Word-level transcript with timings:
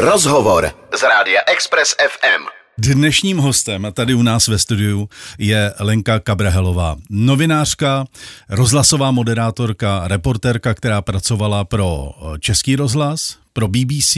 Rozhovor 0.00 0.70
z 0.98 1.02
rádia 1.02 1.40
Express 1.46 1.94
FM. 2.08 2.46
Dnešním 2.78 3.38
hostem 3.38 3.86
tady 3.92 4.14
u 4.14 4.22
nás 4.22 4.48
ve 4.48 4.58
studiu 4.58 5.08
je 5.38 5.74
Lenka 5.80 6.20
Kabrahelová, 6.20 6.96
novinářka, 7.10 8.04
rozhlasová 8.48 9.10
moderátorka, 9.10 10.08
reportérka, 10.08 10.74
která 10.74 11.02
pracovala 11.02 11.64
pro 11.64 12.10
Český 12.40 12.76
rozhlas, 12.76 13.38
pro 13.52 13.68
BBC. 13.68 14.16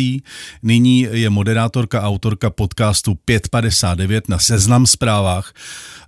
Nyní 0.63 1.09
je 1.11 1.31
moderátorka, 1.31 2.03
autorka 2.03 2.51
podcastu 2.51 3.15
559 3.15 4.29
na 4.29 4.39
Seznam 4.39 4.87
zprávách. 4.87 5.53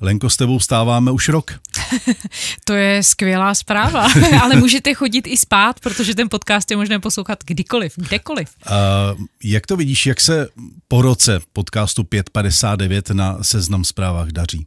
Lenko, 0.00 0.30
s 0.30 0.36
tebou 0.36 0.60
stáváme 0.60 1.10
už 1.10 1.28
rok. 1.28 1.52
to 2.64 2.72
je 2.72 3.02
skvělá 3.02 3.54
zpráva, 3.54 4.08
ale 4.42 4.56
můžete 4.56 4.94
chodit 4.94 5.26
i 5.26 5.36
spát, 5.36 5.80
protože 5.80 6.14
ten 6.14 6.28
podcast 6.28 6.70
je 6.70 6.76
možné 6.76 6.98
poslouchat 6.98 7.38
kdykoliv, 7.44 7.92
kdekoliv. 7.96 8.48
Uh, 8.66 9.20
jak 9.44 9.66
to 9.66 9.76
vidíš, 9.76 10.06
jak 10.06 10.20
se 10.20 10.48
po 10.88 11.02
roce 11.02 11.40
podcastu 11.52 12.04
559 12.04 13.10
na 13.10 13.42
Seznam 13.42 13.84
zprávách 13.84 14.28
daří? 14.28 14.66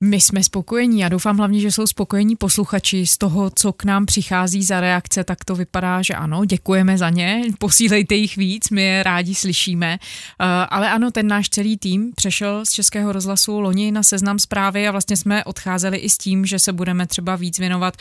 My 0.00 0.20
jsme 0.20 0.42
spokojení. 0.42 1.00
Já 1.00 1.08
doufám 1.08 1.36
hlavně, 1.36 1.60
že 1.60 1.72
jsou 1.72 1.86
spokojení 1.86 2.36
posluchači 2.36 3.06
z 3.06 3.18
toho, 3.18 3.50
co 3.54 3.72
k 3.72 3.84
nám 3.84 4.06
přichází 4.06 4.64
za 4.64 4.80
reakce, 4.80 5.24
tak 5.24 5.44
to 5.44 5.54
vypadá, 5.54 6.02
že 6.02 6.14
ano, 6.14 6.44
děkujeme 6.44 6.98
za 6.98 7.10
ně, 7.10 7.42
posílejte 7.58 8.14
jich 8.14 8.36
víc, 8.36 8.70
my 8.70 8.82
je 8.82 9.02
rádi 9.02 9.34
slyšíme. 9.34 9.98
Uh, 10.00 10.46
ale 10.68 10.90
ano, 10.90 11.10
ten 11.10 11.26
náš 11.26 11.48
celý 11.48 11.76
tým 11.76 12.12
přešel 12.14 12.66
z 12.66 12.70
Českého 12.70 13.12
rozhlasu 13.12 13.60
loni 13.60 13.92
na 13.92 14.02
seznam 14.02 14.38
zprávy 14.38 14.88
a 14.88 14.90
vlastně 14.90 15.16
jsme 15.16 15.44
odcházeli 15.44 15.98
i 15.98 16.10
s 16.10 16.18
tím, 16.18 16.46
že 16.46 16.58
se 16.58 16.72
budeme 16.72 17.06
třeba 17.06 17.36
víc 17.36 17.58
věnovat 17.58 17.96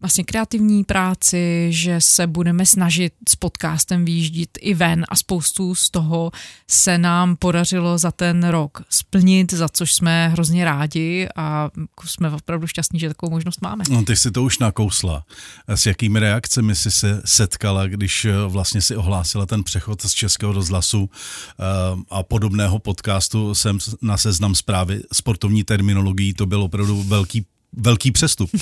vlastně 0.00 0.24
kreativní 0.24 0.84
práci, 0.84 1.66
že 1.70 2.00
se 2.00 2.26
budeme 2.26 2.66
snažit 2.66 3.12
s 3.28 3.36
podcastem 3.36 4.04
výjíždit 4.04 4.50
i 4.60 4.74
ven 4.74 5.04
a 5.08 5.16
spoustu 5.16 5.74
z 5.74 5.90
toho 5.90 6.30
se 6.70 6.98
nám 6.98 7.36
podařilo 7.36 7.98
za 7.98 8.10
ten 8.10 8.44
rok 8.44 8.82
splnit, 8.90 9.52
za 9.52 9.68
což 9.68 9.94
jsme 9.94 10.28
hrozně 10.28 10.64
rádi 10.64 11.28
a 11.36 11.70
jsme 12.04 12.30
opravdu 12.30 12.66
šťastní, 12.66 13.00
že 13.00 13.08
takovou 13.08 13.32
možnost 13.32 13.62
máme. 13.62 13.84
No, 13.90 14.04
ty 14.04 14.16
jsi 14.16 14.30
to 14.30 14.42
už 14.42 14.58
nakousla. 14.58 15.24
S 15.68 15.86
jakými 15.86 16.18
reakcemi 16.18 16.76
jsi 16.76 16.90
se 16.90 17.22
setkala, 17.24 17.86
když 17.86 18.24
eh, 18.24 18.32
vlastně 18.46 18.80
si 18.82 18.96
ohlásila 18.96 19.46
ten 19.46 19.64
přechod 19.64 20.02
z 20.02 20.12
Českého 20.12 20.52
rozhlasu 20.52 21.10
eh, 21.10 21.64
a 22.10 22.22
podobného 22.22 22.78
podcastu 22.78 23.54
jsem 23.54 23.78
na 24.02 24.16
seznam 24.16 24.54
zprávy 24.54 25.00
sportovní 25.12 25.64
terminologií, 25.64 26.34
to 26.34 26.46
byl 26.46 26.62
opravdu 26.62 27.02
velký 27.02 27.46
velký 27.76 28.10
přestup. 28.12 28.50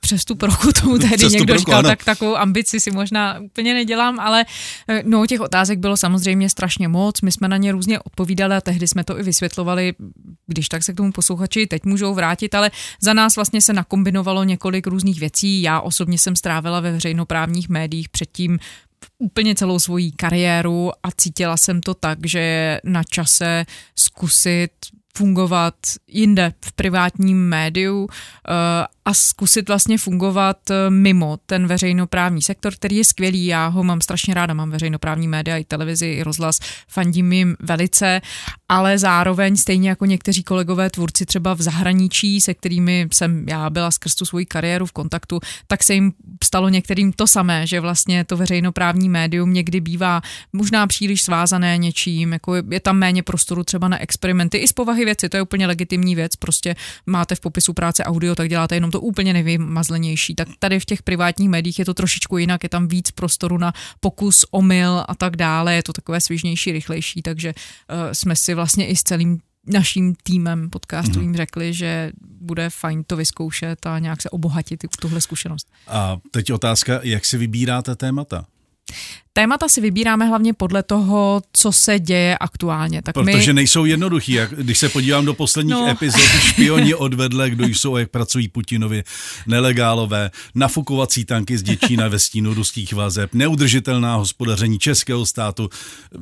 přestup 0.00 0.42
roku 0.42 0.72
tomu 0.82 0.98
tehdy 0.98 1.16
přestup 1.16 1.38
někdo 1.38 1.54
roku, 1.54 1.60
říkal, 1.60 1.78
ano. 1.78 1.88
tak 1.88 2.04
takovou 2.04 2.36
ambici 2.36 2.80
si 2.80 2.90
možná 2.90 3.38
úplně 3.38 3.74
nedělám, 3.74 4.20
ale 4.20 4.44
eh, 4.88 5.02
no 5.06 5.26
těch 5.26 5.40
otázek 5.40 5.78
bylo 5.78 5.96
samozřejmě 5.96 6.50
strašně 6.50 6.88
moc, 6.88 7.20
my 7.20 7.32
jsme 7.32 7.48
na 7.48 7.56
ně 7.56 7.72
různě 7.72 8.00
odpovídali 8.00 8.54
a 8.54 8.60
tehdy 8.60 8.88
jsme 8.88 9.04
to 9.04 9.20
i 9.20 9.22
vysvětlovali, 9.22 9.94
když 10.46 10.68
tak 10.68 10.82
se 10.82 10.92
k 10.92 10.96
tomu 10.96 11.12
posluchači 11.12 11.66
teď 11.66 11.84
můžou 11.84 12.14
vrátit, 12.14 12.54
ale 12.54 12.70
za 13.00 13.12
nás 13.12 13.36
vlastně 13.36 13.60
se 13.60 13.72
nakombinovalo 13.72 14.44
několik 14.44 14.86
různých 14.86 15.20
věcí. 15.20 15.62
Já 15.62 15.80
osobně 15.80 16.18
jsem 16.18 16.36
strávila 16.36 16.80
ve 16.80 16.92
veřejnoprávních 16.92 17.68
médiích 17.68 18.08
předtím 18.08 18.58
úplně 19.18 19.54
celou 19.54 19.78
svoji 19.78 20.12
kariéru 20.12 20.92
a 21.02 21.08
cítila 21.16 21.56
jsem 21.56 21.80
to 21.80 21.94
tak, 21.94 22.18
že 22.26 22.38
je 22.38 22.80
na 22.84 23.04
čase 23.04 23.64
zkusit 23.98 24.70
fungovat 25.16 25.74
jinde 26.08 26.52
v 26.64 26.72
privátním 26.72 27.48
médiu 27.48 28.08
eh, 28.10 28.86
a 29.04 29.14
zkusit 29.14 29.68
vlastně 29.68 29.98
fungovat 29.98 30.70
eh, 30.70 30.90
mimo 30.90 31.36
ten 31.46 31.66
veřejnoprávní 31.66 32.42
sektor, 32.42 32.74
který 32.74 32.96
je 32.96 33.04
skvělý. 33.04 33.46
Já 33.46 33.66
ho 33.66 33.84
mám 33.84 34.00
strašně 34.00 34.34
ráda, 34.34 34.54
mám 34.54 34.70
veřejnoprávní 34.70 35.28
média, 35.28 35.56
i 35.56 35.64
televizi, 35.64 36.06
i 36.06 36.22
rozhlas, 36.22 36.58
fandím 36.88 37.32
jim 37.32 37.56
velice, 37.60 38.20
ale 38.68 38.98
zároveň 38.98 39.56
stejně 39.56 39.88
jako 39.88 40.04
někteří 40.06 40.42
kolegové 40.42 40.90
tvůrci 40.90 41.26
třeba 41.26 41.54
v 41.54 41.62
zahraničí, 41.62 42.40
se 42.40 42.54
kterými 42.54 43.08
jsem 43.12 43.48
já 43.48 43.70
byla 43.70 43.90
skrz 43.90 44.14
tu 44.14 44.24
svoji 44.24 44.46
kariéru 44.46 44.86
v 44.86 44.92
kontaktu, 44.92 45.40
tak 45.66 45.82
se 45.82 45.94
jim 45.94 46.12
stalo 46.44 46.68
některým 46.68 47.12
to 47.12 47.26
samé, 47.26 47.66
že 47.66 47.80
vlastně 47.80 48.24
to 48.24 48.36
veřejnoprávní 48.36 49.08
médium 49.08 49.52
někdy 49.52 49.80
bývá 49.80 50.22
možná 50.52 50.86
příliš 50.86 51.22
svázané 51.22 51.78
něčím, 51.78 52.32
jako 52.32 52.54
je 52.70 52.80
tam 52.80 52.98
méně 52.98 53.22
prostoru 53.22 53.64
třeba 53.64 53.88
na 53.88 54.02
experimenty 54.02 54.58
i 54.58 54.68
z 54.68 54.72
povahy 54.72 55.04
věci, 55.04 55.28
to 55.28 55.36
je 55.36 55.42
úplně 55.42 55.66
legitimní 55.66 56.14
věc, 56.14 56.36
prostě 56.36 56.76
máte 57.06 57.34
v 57.34 57.40
popisu 57.40 57.72
práce 57.72 58.04
audio, 58.04 58.34
tak 58.34 58.48
děláte 58.48 58.76
jenom 58.76 58.90
to 58.90 59.00
úplně 59.00 59.32
nevymazlenější. 59.32 60.34
Tak 60.34 60.48
tady 60.58 60.80
v 60.80 60.84
těch 60.84 61.02
privátních 61.02 61.48
médiích 61.48 61.78
je 61.78 61.84
to 61.84 61.94
trošičku 61.94 62.38
jinak, 62.38 62.62
je 62.62 62.68
tam 62.68 62.88
víc 62.88 63.10
prostoru 63.10 63.58
na 63.58 63.72
pokus, 64.00 64.44
omyl 64.50 65.04
a 65.08 65.14
tak 65.14 65.36
dále, 65.36 65.74
je 65.74 65.82
to 65.82 65.92
takové 65.92 66.20
svižnější, 66.20 66.72
rychlejší, 66.72 67.22
takže 67.22 67.54
uh, 67.54 68.12
jsme 68.12 68.36
si 68.36 68.55
vlastně 68.56 68.86
i 68.86 68.96
s 68.96 69.02
celým 69.02 69.40
naším 69.66 70.14
týmem 70.22 70.70
podcastovým 70.70 71.32
mm-hmm. 71.32 71.36
řekli, 71.36 71.74
že 71.74 72.12
bude 72.40 72.70
fajn 72.70 73.04
to 73.04 73.16
vyzkoušet 73.16 73.86
a 73.86 73.98
nějak 73.98 74.22
se 74.22 74.30
obohatit 74.30 74.84
tuhle 74.96 75.20
zkušenost. 75.20 75.68
A 75.86 76.16
teď 76.30 76.52
otázka, 76.52 77.00
jak 77.02 77.24
si 77.24 77.38
vybíráte 77.38 77.96
témata? 77.96 78.46
Témata 79.36 79.68
si 79.68 79.80
vybíráme 79.80 80.26
hlavně 80.26 80.52
podle 80.52 80.82
toho, 80.82 81.42
co 81.52 81.72
se 81.72 81.98
děje 81.98 82.38
aktuálně. 82.38 83.02
Tak 83.02 83.14
Protože 83.14 83.52
my... 83.52 83.56
nejsou 83.56 83.84
jednoduchý. 83.84 84.32
Jak, 84.32 84.50
když 84.50 84.78
se 84.78 84.88
podívám 84.88 85.24
do 85.24 85.34
posledních 85.34 85.74
no. 85.74 85.90
epizod, 85.90 86.22
špioni 86.40 86.94
odvedle, 86.94 87.50
kdo 87.50 87.66
jsou 87.66 87.94
a 87.94 88.00
jak 88.00 88.10
pracují 88.10 88.48
Putinovi, 88.48 89.04
nelegálové, 89.46 90.30
nafukovací 90.54 91.24
tanky 91.24 91.58
z 91.58 91.62
Děčína 91.62 92.08
ve 92.08 92.18
stínu 92.18 92.54
ruských 92.54 92.92
vazeb, 92.92 93.34
neudržitelná 93.34 94.16
hospodaření 94.16 94.78
českého 94.78 95.26
státu. 95.26 95.68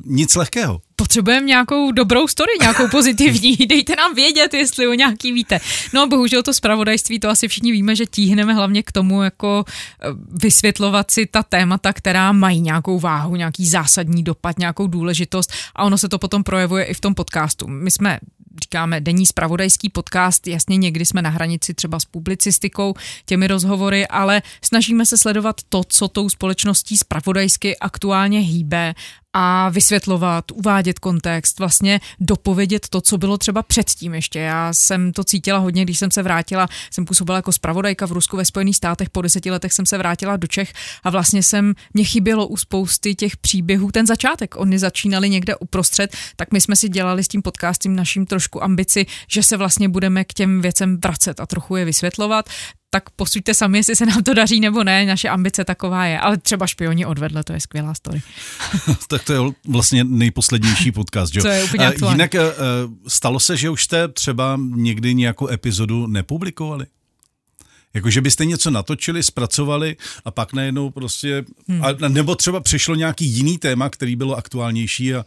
Nic 0.05 0.35
lehkého 0.35 0.81
potřebujeme 0.95 1.45
nějakou 1.45 1.91
dobrou 1.91 2.27
story, 2.27 2.51
nějakou 2.61 2.87
pozitivní. 2.87 3.55
Dejte 3.69 3.95
nám 3.95 4.15
vědět, 4.15 4.53
jestli 4.53 4.87
o 4.87 4.93
nějaký 4.93 5.31
víte. 5.31 5.59
No 5.93 6.07
bohužel 6.07 6.43
to 6.43 6.53
zpravodajství, 6.53 7.19
to 7.19 7.29
asi 7.29 7.47
všichni 7.47 7.71
víme, 7.71 7.95
že 7.95 8.05
tíhneme 8.05 8.53
hlavně 8.53 8.83
k 8.83 8.91
tomu, 8.91 9.23
jako 9.23 9.65
eh, 9.67 10.07
vysvětlovat 10.31 11.11
si 11.11 11.25
ta 11.25 11.43
témata, 11.43 11.93
která 11.93 12.31
mají 12.31 12.61
nějakou 12.61 12.99
váhu, 13.05 13.35
nějaký 13.35 13.67
zásadní 13.67 14.23
dopad, 14.23 14.59
nějakou 14.59 14.87
důležitost 14.87 15.53
a 15.75 15.83
ono 15.83 15.97
se 15.97 16.09
to 16.09 16.17
potom 16.19 16.43
projevuje 16.43 16.83
i 16.85 16.93
v 16.93 17.01
tom 17.01 17.13
podcastu. 17.13 17.67
My 17.67 17.91
jsme 17.91 18.19
říkáme 18.61 19.01
denní 19.01 19.25
spravodajský 19.25 19.89
podcast, 19.89 20.47
jasně 20.47 20.77
někdy 20.77 21.05
jsme 21.05 21.21
na 21.21 21.29
hranici 21.29 21.73
třeba 21.73 21.99
s 21.99 22.05
publicistikou, 22.05 22.93
těmi 23.25 23.47
rozhovory, 23.47 24.07
ale 24.07 24.41
snažíme 24.61 25.05
se 25.05 25.17
sledovat 25.17 25.61
to, 25.69 25.83
co 25.87 26.07
tou 26.07 26.29
společností 26.29 26.97
spravodajsky 26.97 27.77
aktuálně 27.77 28.39
hýbe 28.39 28.93
a 29.37 29.69
vysvětlovat, 29.69 30.51
uvádět 30.51 30.99
kontext, 30.99 31.59
vlastně 31.59 31.99
dopovědět 32.19 32.89
to, 32.89 33.01
co 33.01 33.17
bylo 33.17 33.37
třeba 33.37 33.63
předtím 33.63 34.13
ještě. 34.13 34.39
Já 34.39 34.73
jsem 34.73 35.11
to 35.11 35.23
cítila 35.23 35.59
hodně, 35.59 35.83
když 35.83 35.99
jsem 35.99 36.11
se 36.11 36.23
vrátila, 36.23 36.67
jsem 36.91 37.05
působila 37.05 37.35
jako 37.35 37.51
spravodajka 37.51 38.07
v 38.07 38.11
Rusku 38.11 38.37
ve 38.37 38.45
Spojených 38.45 38.75
státech, 38.75 39.09
po 39.09 39.21
deseti 39.21 39.51
letech 39.51 39.73
jsem 39.73 39.85
se 39.85 39.97
vrátila 39.97 40.37
do 40.37 40.47
Čech 40.47 40.73
a 41.03 41.09
vlastně 41.09 41.43
jsem, 41.43 41.73
mě 41.93 42.03
chybělo 42.03 42.47
u 42.47 42.57
spousty 42.57 43.15
těch 43.15 43.37
příběhů 43.37 43.91
ten 43.91 44.07
začátek. 44.07 44.55
Oni 44.57 44.79
začínali 44.79 45.29
někde 45.29 45.55
uprostřed, 45.55 46.17
tak 46.35 46.53
my 46.53 46.61
jsme 46.61 46.75
si 46.75 46.89
dělali 46.89 47.23
s 47.23 47.27
tím 47.27 47.41
podcastem 47.41 47.95
naším 47.95 48.25
trošku 48.25 48.63
ambici, 48.63 49.05
že 49.29 49.43
se 49.43 49.57
vlastně 49.57 49.89
budeme 49.89 50.23
k 50.23 50.33
těm 50.33 50.61
věcem 50.61 50.99
vracet 51.01 51.39
a 51.39 51.45
trochu 51.45 51.75
je 51.75 51.85
vysvětlovat 51.85 52.49
tak 52.95 53.09
posuďte 53.09 53.53
sami, 53.53 53.77
jestli 53.77 53.95
se 53.95 54.05
nám 54.05 54.23
to 54.23 54.33
daří 54.33 54.59
nebo 54.59 54.83
ne, 54.83 55.05
naše 55.05 55.29
ambice 55.29 55.65
taková 55.65 56.05
je, 56.05 56.19
ale 56.19 56.37
třeba 56.37 56.67
špioni 56.67 57.05
odvedle, 57.05 57.43
to 57.43 57.53
je 57.53 57.59
skvělá 57.59 57.93
story. 57.93 58.21
tak 59.07 59.23
to 59.23 59.33
je 59.33 59.39
vlastně 59.67 60.03
nejposlednější 60.03 60.91
podcast, 60.91 61.35
jo? 61.35 61.41
Co 61.41 61.47
je 61.47 61.63
úplně 61.63 61.87
aktuální. 61.87 62.13
Jinak 62.13 62.35
eh, 62.35 62.41
stalo 63.07 63.39
se, 63.39 63.57
že 63.57 63.69
už 63.69 63.83
jste 63.83 64.07
třeba 64.07 64.59
někdy 64.75 65.13
nějakou 65.13 65.49
epizodu 65.49 66.07
nepublikovali? 66.07 66.85
Jako, 67.93 68.09
že 68.09 68.21
byste 68.21 68.45
něco 68.45 68.71
natočili, 68.71 69.23
zpracovali 69.23 69.95
a 70.25 70.31
pak 70.31 70.53
najednou 70.53 70.89
prostě, 70.89 71.45
hmm. 71.67 71.83
a, 71.83 72.07
nebo 72.07 72.35
třeba 72.35 72.59
přišlo 72.59 72.95
nějaký 72.95 73.25
jiný 73.25 73.57
téma, 73.57 73.89
který 73.89 74.15
bylo 74.15 74.35
aktuálnější 74.35 75.15
a, 75.15 75.19
a 75.19 75.25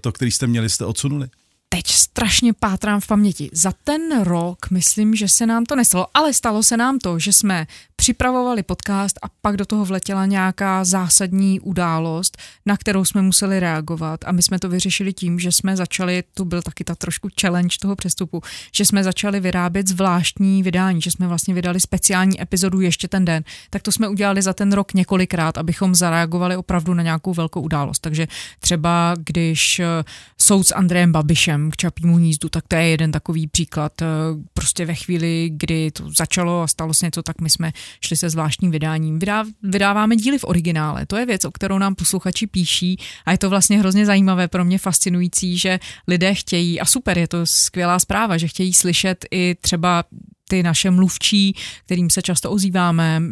to, 0.00 0.12
který 0.12 0.30
jste 0.30 0.46
měli, 0.46 0.70
jste 0.70 0.84
odsunuli? 0.84 1.28
Teď 1.74 1.86
strašně 1.86 2.52
pátrám 2.52 3.00
v 3.00 3.06
paměti. 3.06 3.50
Za 3.52 3.72
ten 3.84 4.22
rok 4.22 4.70
myslím, 4.70 5.14
že 5.14 5.28
se 5.28 5.46
nám 5.46 5.64
to 5.64 5.76
nestalo, 5.76 6.06
ale 6.14 6.32
stalo 6.32 6.62
se 6.62 6.76
nám 6.76 6.98
to, 6.98 7.18
že 7.18 7.32
jsme 7.32 7.66
připravovali 7.96 8.62
podcast 8.62 9.18
a 9.22 9.26
pak 9.42 9.56
do 9.56 9.64
toho 9.66 9.84
vletěla 9.84 10.26
nějaká 10.26 10.84
zásadní 10.84 11.60
událost, 11.60 12.38
na 12.66 12.76
kterou 12.76 13.04
jsme 13.04 13.22
museli 13.22 13.60
reagovat 13.60 14.20
a 14.24 14.32
my 14.32 14.42
jsme 14.42 14.58
to 14.58 14.68
vyřešili 14.68 15.12
tím, 15.12 15.38
že 15.38 15.52
jsme 15.52 15.76
začali, 15.76 16.24
tu 16.34 16.44
byl 16.44 16.62
taky 16.62 16.84
ta 16.84 16.94
trošku 16.94 17.28
challenge 17.40 17.76
toho 17.80 17.96
přestupu, 17.96 18.42
že 18.74 18.84
jsme 18.84 19.04
začali 19.04 19.40
vyrábět 19.40 19.88
zvláštní 19.88 20.62
vydání, 20.62 21.02
že 21.02 21.10
jsme 21.10 21.28
vlastně 21.28 21.54
vydali 21.54 21.80
speciální 21.80 22.42
epizodu 22.42 22.80
ještě 22.80 23.08
ten 23.08 23.24
den. 23.24 23.44
Tak 23.70 23.82
to 23.82 23.92
jsme 23.92 24.08
udělali 24.08 24.42
za 24.42 24.52
ten 24.52 24.72
rok 24.72 24.94
několikrát, 24.94 25.58
abychom 25.58 25.94
zareagovali 25.94 26.56
opravdu 26.56 26.94
na 26.94 27.02
nějakou 27.02 27.34
velkou 27.34 27.60
událost. 27.60 27.98
Takže 27.98 28.28
třeba 28.58 29.14
když 29.18 29.80
eh, 29.80 30.04
soud 30.38 30.66
s 30.66 30.74
Andrejem 30.74 31.12
Babišem 31.12 31.59
směrem 31.60 31.70
k 31.70 31.76
Čapímu 31.76 32.16
hnízdu, 32.16 32.48
tak 32.48 32.64
to 32.68 32.76
je 32.76 32.88
jeden 32.88 33.12
takový 33.12 33.46
příklad. 33.46 33.92
Prostě 34.54 34.86
ve 34.86 34.94
chvíli, 34.94 35.50
kdy 35.52 35.90
to 35.90 36.10
začalo 36.16 36.62
a 36.62 36.66
stalo 36.66 36.94
se 36.94 37.06
něco, 37.06 37.22
tak 37.22 37.40
my 37.40 37.50
jsme 37.50 37.72
šli 38.00 38.16
se 38.16 38.30
zvláštním 38.30 38.70
vydáním. 38.70 39.18
Vydá, 39.18 39.44
vydáváme 39.62 40.16
díly 40.16 40.38
v 40.38 40.44
originále, 40.44 41.06
to 41.06 41.16
je 41.16 41.26
věc, 41.26 41.44
o 41.44 41.50
kterou 41.50 41.78
nám 41.78 41.94
posluchači 41.94 42.46
píší 42.46 42.98
a 43.26 43.32
je 43.32 43.38
to 43.38 43.50
vlastně 43.50 43.78
hrozně 43.78 44.06
zajímavé, 44.06 44.48
pro 44.48 44.64
mě 44.64 44.78
fascinující, 44.78 45.58
že 45.58 45.80
lidé 46.08 46.34
chtějí, 46.34 46.80
a 46.80 46.84
super, 46.84 47.18
je 47.18 47.28
to 47.28 47.46
skvělá 47.46 47.98
zpráva, 47.98 48.38
že 48.38 48.48
chtějí 48.48 48.72
slyšet 48.72 49.24
i 49.30 49.56
třeba 49.60 50.04
ty 50.50 50.62
naše 50.62 50.90
mluvčí, 50.90 51.54
kterým 51.84 52.10
se 52.10 52.22
často 52.22 52.50
ozýváme, 52.50 53.22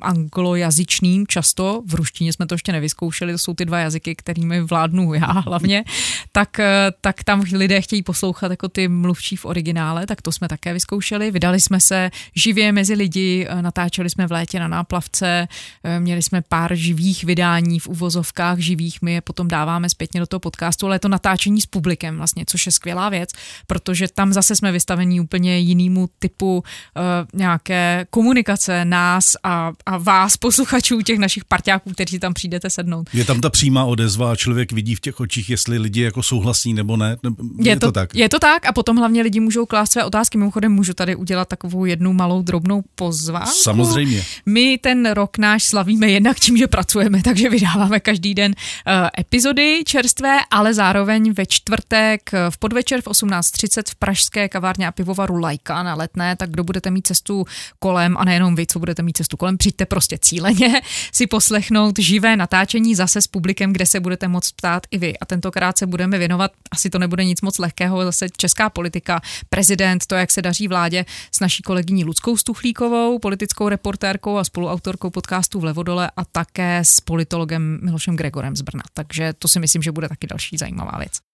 anglojazyčným 0.00 1.26
často, 1.26 1.82
v 1.86 1.94
ruštině 1.94 2.32
jsme 2.32 2.46
to 2.46 2.54
ještě 2.54 2.72
nevyzkoušeli, 2.72 3.32
to 3.32 3.38
jsou 3.38 3.54
ty 3.54 3.64
dva 3.64 3.78
jazyky, 3.78 4.14
kterými 4.14 4.60
vládnu 4.60 5.14
já 5.14 5.26
hlavně, 5.46 5.84
tak, 6.32 6.60
eh, 6.60 6.92
tak 7.00 7.24
tam 7.24 7.44
lidé 7.52 7.80
chtějí 7.80 8.02
poslouchat 8.02 8.50
jako 8.50 8.68
ty 8.68 8.88
mluvčí 8.88 9.36
v 9.36 9.44
originále, 9.44 10.06
tak 10.06 10.22
to 10.22 10.32
jsme 10.32 10.48
také 10.48 10.72
vyzkoušeli. 10.72 11.30
Vydali 11.30 11.60
jsme 11.60 11.80
se 11.80 12.10
živě 12.34 12.72
mezi 12.72 12.94
lidi, 12.94 13.46
eh, 13.48 13.62
natáčeli 13.62 14.10
jsme 14.10 14.26
v 14.26 14.32
létě 14.32 14.60
na 14.60 14.68
náplavce, 14.68 15.48
eh, 15.84 16.00
měli 16.00 16.22
jsme 16.22 16.42
pár 16.48 16.74
živých 16.74 17.24
vydání 17.24 17.80
v 17.80 17.86
uvozovkách 17.86 18.58
živých, 18.58 19.02
my 19.02 19.12
je 19.12 19.20
potom 19.20 19.48
dáváme 19.48 19.88
zpětně 19.88 20.20
do 20.20 20.26
toho 20.26 20.40
podcastu, 20.40 20.86
ale 20.86 20.94
je 20.94 21.04
to 21.04 21.08
natáčení 21.08 21.60
s 21.60 21.66
publikem 21.66 22.16
vlastně, 22.16 22.44
což 22.46 22.66
je 22.66 22.72
skvělá 22.72 23.08
věc, 23.08 23.30
protože 23.66 24.08
tam 24.08 24.32
zase 24.32 24.56
jsme 24.56 24.72
vystavení 24.72 25.20
úplně 25.20 25.58
jinému 25.58 26.08
typu 26.18 26.61
uh, 26.62 27.02
nějaké 27.34 28.06
komunikace 28.10 28.84
nás 28.84 29.36
a, 29.42 29.72
a 29.86 29.96
vás, 29.98 30.36
posluchačů, 30.36 31.00
těch 31.00 31.18
našich 31.18 31.44
parťáků, 31.44 31.92
kteří 31.92 32.18
tam 32.18 32.34
přijdete 32.34 32.70
sednout. 32.70 33.10
Je 33.12 33.24
tam 33.24 33.40
ta 33.40 33.50
přímá 33.50 33.84
odezva 33.84 34.32
a 34.32 34.36
člověk 34.36 34.72
vidí 34.72 34.94
v 34.94 35.00
těch 35.00 35.20
očích, 35.20 35.50
jestli 35.50 35.78
lidi 35.78 36.02
jako 36.02 36.22
souhlasí 36.22 36.72
nebo 36.72 36.96
ne. 36.96 37.16
Je, 37.58 37.70
je 37.70 37.76
to, 37.76 37.86
to 37.86 37.92
tak? 37.92 38.14
Je 38.14 38.28
to 38.28 38.38
tak 38.38 38.66
a 38.66 38.72
potom 38.72 38.96
hlavně 38.96 39.22
lidi 39.22 39.40
můžou 39.40 39.66
klást 39.66 39.92
své 39.92 40.04
otázky. 40.04 40.38
Mimochodem 40.38 40.72
můžu 40.72 40.94
tady 40.94 41.16
udělat 41.16 41.48
takovou 41.48 41.84
jednu 41.84 42.12
malou 42.12 42.42
drobnou 42.42 42.82
pozvánku. 42.94 43.50
Samozřejmě. 43.62 44.24
My 44.46 44.78
ten 44.78 45.10
rok 45.10 45.38
náš 45.38 45.64
slavíme 45.64 46.10
jednak 46.10 46.40
tím, 46.40 46.56
že 46.56 46.66
pracujeme, 46.66 47.22
takže 47.22 47.50
vydáváme 47.50 48.00
každý 48.00 48.34
den 48.34 48.54
uh, 48.54 49.08
epizody 49.18 49.82
čerstvé, 49.86 50.38
ale 50.50 50.74
zároveň 50.74 51.32
ve 51.32 51.46
čtvrtek 51.46 52.30
v 52.50 52.58
podvečer 52.58 53.00
v 53.00 53.06
18.30 53.06 53.82
v 53.90 53.94
pražské 53.94 54.48
kavárně 54.48 54.88
a 54.88 54.92
pivovaru 54.92 55.36
Lajka 55.36 55.82
na 55.82 55.94
letné, 55.94 56.36
tak 56.36 56.50
kdo 56.52 56.64
budete 56.64 56.90
mít 56.90 57.06
cestu 57.06 57.44
kolem, 57.78 58.16
a 58.18 58.24
nejenom 58.24 58.54
vy, 58.54 58.66
co 58.66 58.78
budete 58.78 59.02
mít 59.02 59.16
cestu 59.16 59.36
kolem, 59.36 59.58
přijďte 59.58 59.86
prostě 59.86 60.18
cíleně 60.18 60.80
si 61.12 61.26
poslechnout 61.26 61.98
živé 61.98 62.36
natáčení 62.36 62.94
zase 62.94 63.22
s 63.22 63.26
publikem, 63.26 63.72
kde 63.72 63.86
se 63.86 64.00
budete 64.00 64.28
moct 64.28 64.52
ptát 64.52 64.86
i 64.90 64.98
vy. 64.98 65.18
A 65.18 65.26
tentokrát 65.26 65.78
se 65.78 65.86
budeme 65.86 66.18
věnovat, 66.18 66.50
asi 66.70 66.90
to 66.90 66.98
nebude 66.98 67.24
nic 67.24 67.40
moc 67.40 67.58
lehkého, 67.58 68.04
zase 68.04 68.26
česká 68.36 68.70
politika, 68.70 69.20
prezident, 69.48 70.06
to, 70.06 70.14
jak 70.14 70.30
se 70.30 70.42
daří 70.42 70.68
vládě 70.68 71.04
s 71.32 71.40
naší 71.40 71.62
kolegyní 71.62 72.04
Ludskou 72.04 72.36
Stuchlíkovou, 72.36 73.18
politickou 73.18 73.68
reportérkou 73.68 74.36
a 74.36 74.44
spoluautorkou 74.44 75.10
podcastu 75.10 75.60
v 75.60 75.64
Levodole 75.64 76.10
a 76.16 76.24
také 76.24 76.78
s 76.84 77.00
politologem 77.00 77.78
Milošem 77.82 78.16
Gregorem 78.16 78.56
z 78.56 78.62
Brna. 78.62 78.82
Takže 78.94 79.32
to 79.38 79.48
si 79.48 79.60
myslím, 79.60 79.82
že 79.82 79.92
bude 79.92 80.08
taky 80.08 80.26
další 80.26 80.56
zajímavá 80.56 80.98
věc 80.98 81.31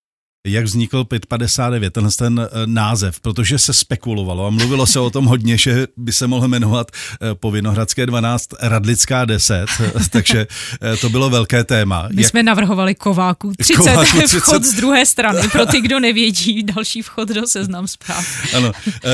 jak 0.48 0.64
vznikl 0.64 1.04
559, 1.04 1.92
tenhle 1.92 2.12
ten 2.18 2.40
eh, 2.40 2.66
název, 2.66 3.20
protože 3.20 3.58
se 3.58 3.72
spekulovalo 3.72 4.46
a 4.46 4.50
mluvilo 4.50 4.86
se 4.86 5.00
o 5.00 5.10
tom 5.10 5.24
hodně, 5.24 5.58
že 5.58 5.86
by 5.96 6.12
se 6.12 6.26
mohl 6.26 6.48
jmenovat 6.48 6.90
eh, 6.90 7.34
po 7.34 7.50
Vinohradské 7.50 8.06
12 8.06 8.48
Radlická 8.60 9.24
10, 9.24 9.66
takže 10.10 10.46
eh, 10.82 10.96
to 10.96 11.08
bylo 11.08 11.30
velké 11.30 11.64
téma. 11.64 12.08
My 12.12 12.22
jak... 12.22 12.30
jsme 12.30 12.42
navrhovali 12.42 12.94
Kováku 12.94 13.52
30, 13.58 13.76
Kováku 13.76 14.18
30, 14.18 14.38
vchod 14.40 14.64
z 14.64 14.72
druhé 14.72 15.06
strany, 15.06 15.48
pro 15.48 15.66
ty, 15.66 15.80
kdo 15.80 16.00
nevědí, 16.00 16.62
další 16.62 17.02
vchod 17.02 17.28
do 17.28 17.46
seznam 17.46 17.88
zpráv. 17.88 18.54
Ano, 18.56 18.72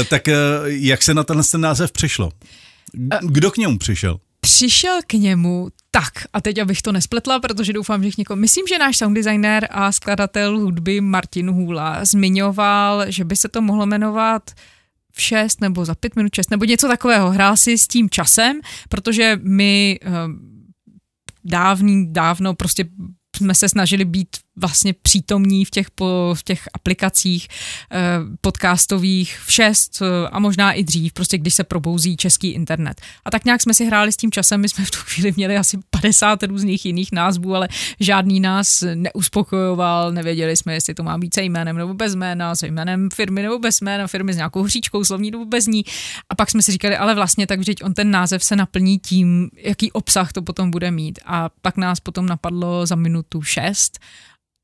tak 0.08 0.22
jak 0.64 1.02
se 1.02 1.14
na 1.14 1.24
tenhle 1.24 1.44
ten 1.44 1.60
název 1.60 1.92
přišlo? 1.92 2.30
Kdo 3.22 3.50
k 3.50 3.56
němu 3.56 3.78
přišel? 3.78 4.18
Přišel 4.44 5.00
k 5.06 5.12
němu 5.12 5.68
tak, 5.90 6.12
a 6.32 6.40
teď 6.40 6.58
abych 6.58 6.82
to 6.82 6.92
nespletla, 6.92 7.40
protože 7.40 7.72
doufám, 7.72 8.02
že 8.02 8.10
někoho... 8.18 8.36
Myslím, 8.36 8.66
že 8.66 8.78
náš 8.78 8.96
sound 8.96 9.16
designer 9.16 9.68
a 9.70 9.92
skladatel 9.92 10.58
hudby 10.58 11.00
Martin 11.00 11.50
Hůla 11.50 12.04
zmiňoval, 12.04 13.10
že 13.10 13.24
by 13.24 13.36
se 13.36 13.48
to 13.48 13.60
mohlo 13.60 13.86
jmenovat 13.86 14.50
v 15.12 15.20
6 15.20 15.60
nebo 15.60 15.84
za 15.84 15.94
5 15.94 16.16
minut 16.16 16.34
6 16.34 16.50
nebo 16.50 16.64
něco 16.64 16.88
takového. 16.88 17.30
Hrál 17.30 17.56
si 17.56 17.78
s 17.78 17.88
tím 17.88 18.10
časem, 18.10 18.60
protože 18.88 19.38
my 19.42 19.98
uh, 20.06 20.12
dávný, 21.44 22.12
dávno 22.12 22.54
prostě 22.54 22.84
jsme 23.36 23.54
se 23.54 23.68
snažili 23.68 24.04
být 24.04 24.28
vlastně 24.56 24.94
přítomní 25.02 25.64
v 25.64 25.70
těch, 25.70 25.90
po, 25.90 26.34
v 26.38 26.42
těch 26.42 26.68
aplikacích 26.74 27.48
eh, 27.92 27.98
podcastových 28.40 29.38
v 29.46 29.52
šest 29.52 30.02
eh, 30.02 30.28
a 30.28 30.38
možná 30.38 30.72
i 30.72 30.84
dřív, 30.84 31.12
prostě 31.12 31.38
když 31.38 31.54
se 31.54 31.64
probouzí 31.64 32.16
český 32.16 32.48
internet. 32.50 33.00
A 33.24 33.30
tak 33.30 33.44
nějak 33.44 33.62
jsme 33.62 33.74
si 33.74 33.84
hráli 33.84 34.12
s 34.12 34.16
tím 34.16 34.30
časem, 34.30 34.60
my 34.60 34.68
jsme 34.68 34.84
v 34.84 34.90
tu 34.90 34.98
chvíli 34.98 35.32
měli 35.36 35.56
asi 35.56 35.78
50 35.90 36.42
různých 36.42 36.86
jiných 36.86 37.12
názvů, 37.12 37.54
ale 37.54 37.68
žádný 38.00 38.40
nás 38.40 38.84
neuspokojoval, 38.94 40.12
nevěděli 40.12 40.56
jsme, 40.56 40.74
jestli 40.74 40.94
to 40.94 41.02
má 41.02 41.18
být 41.18 41.34
se 41.34 41.42
jménem 41.42 41.76
nebo 41.76 41.94
bez 41.94 42.14
jména, 42.14 42.54
se 42.54 42.66
jménem 42.66 43.08
firmy 43.10 43.42
nebo 43.42 43.58
bez 43.58 43.80
jména 43.80 44.06
firmy 44.06 44.32
s 44.32 44.36
nějakou 44.36 44.62
hříčkou 44.62 45.04
slovní 45.04 45.30
nebo 45.30 45.44
bez 45.44 45.66
ní. 45.66 45.84
A 46.28 46.34
pak 46.34 46.50
jsme 46.50 46.62
si 46.62 46.72
říkali, 46.72 46.96
ale 46.96 47.14
vlastně 47.14 47.46
tak 47.46 47.58
vždyť 47.58 47.84
on 47.84 47.94
ten 47.94 48.10
název 48.10 48.44
se 48.44 48.56
naplní 48.56 48.98
tím, 48.98 49.50
jaký 49.56 49.92
obsah 49.92 50.32
to 50.32 50.42
potom 50.42 50.70
bude 50.70 50.90
mít. 50.90 51.18
A 51.26 51.50
pak 51.62 51.76
nás 51.76 52.00
potom 52.00 52.26
napadlo 52.26 52.86
za 52.86 52.96
minutu 52.96 53.42
6 53.42 53.98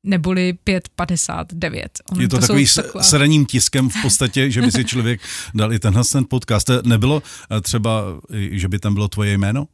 neboli 0.03 0.53
5,59. 0.67 1.87
je 2.19 2.27
to, 2.27 2.35
to 2.35 2.41
takový 2.41 2.67
s, 2.67 2.73
taková... 2.73 3.03
s 3.03 3.13
ranním 3.13 3.45
tiskem 3.45 3.89
v 3.89 4.01
podstatě, 4.01 4.51
že 4.51 4.61
by 4.61 4.71
si 4.71 4.85
člověk 4.85 5.21
dal 5.53 5.73
i 5.73 5.79
tenhle 5.79 6.03
ten 6.11 6.25
podcast. 6.29 6.69
Nebylo 6.83 7.23
eh, 7.51 7.61
třeba, 7.61 8.03
že 8.51 8.67
by 8.67 8.79
tam 8.79 8.93
bylo 8.93 9.07
tvoje 9.07 9.37
jméno? 9.37 9.67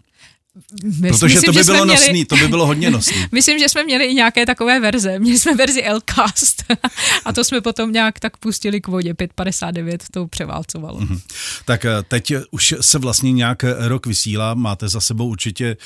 My, 0.83 1.09
Protože 1.09 1.36
myslím, 1.36 1.54
to 1.54 1.59
by 1.59 1.63
bylo 1.63 1.86
měli, 1.86 2.00
nosný, 2.00 2.25
to 2.25 2.38
by 2.38 2.48
bylo 2.48 2.65
hodně 2.65 2.92
nosný. 2.92 3.25
myslím, 3.31 3.59
že 3.59 3.69
jsme 3.69 3.83
měli 3.83 4.06
i 4.06 4.13
nějaké 4.13 4.45
takové 4.45 4.80
verze. 4.80 5.19
Měli 5.19 5.39
jsme 5.39 5.56
verzi 5.56 5.83
Lcast 5.92 6.63
a 7.25 7.33
to 7.33 7.44
jsme 7.44 7.62
potom 7.62 7.92
nějak 7.92 8.19
tak 8.19 8.38
pustili 8.38 8.81
k 8.81 8.88
vodě. 8.88 9.13
559 9.13 10.04
to 10.12 10.27
převálcovalo. 10.27 11.00
Mm-hmm. 11.00 11.21
Tak 11.65 11.86
eh, 11.86 11.89
teď 12.07 12.33
už 12.51 12.75
se 12.81 13.00
vlastně 13.00 13.31
nějak 13.31 13.63
rok 13.77 14.06
vysílá, 14.06 14.54
máte 14.54 14.89
za 14.89 15.01
sebou 15.01 15.27
určitě 15.27 15.77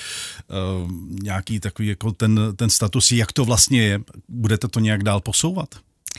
uh, 0.82 0.92
nějaký 1.24 1.60
takový 1.60 1.88
jako 1.88 2.12
ten, 2.12 2.40
ten 2.56 2.70
status, 2.70 3.12
jak 3.12 3.32
to 3.32 3.46
vlastně 3.46 3.84
je. 3.84 4.00
Budete 4.30 4.68
to 4.68 4.80
nějak 4.80 5.04
dál 5.04 5.22
posouvat? 5.22 5.70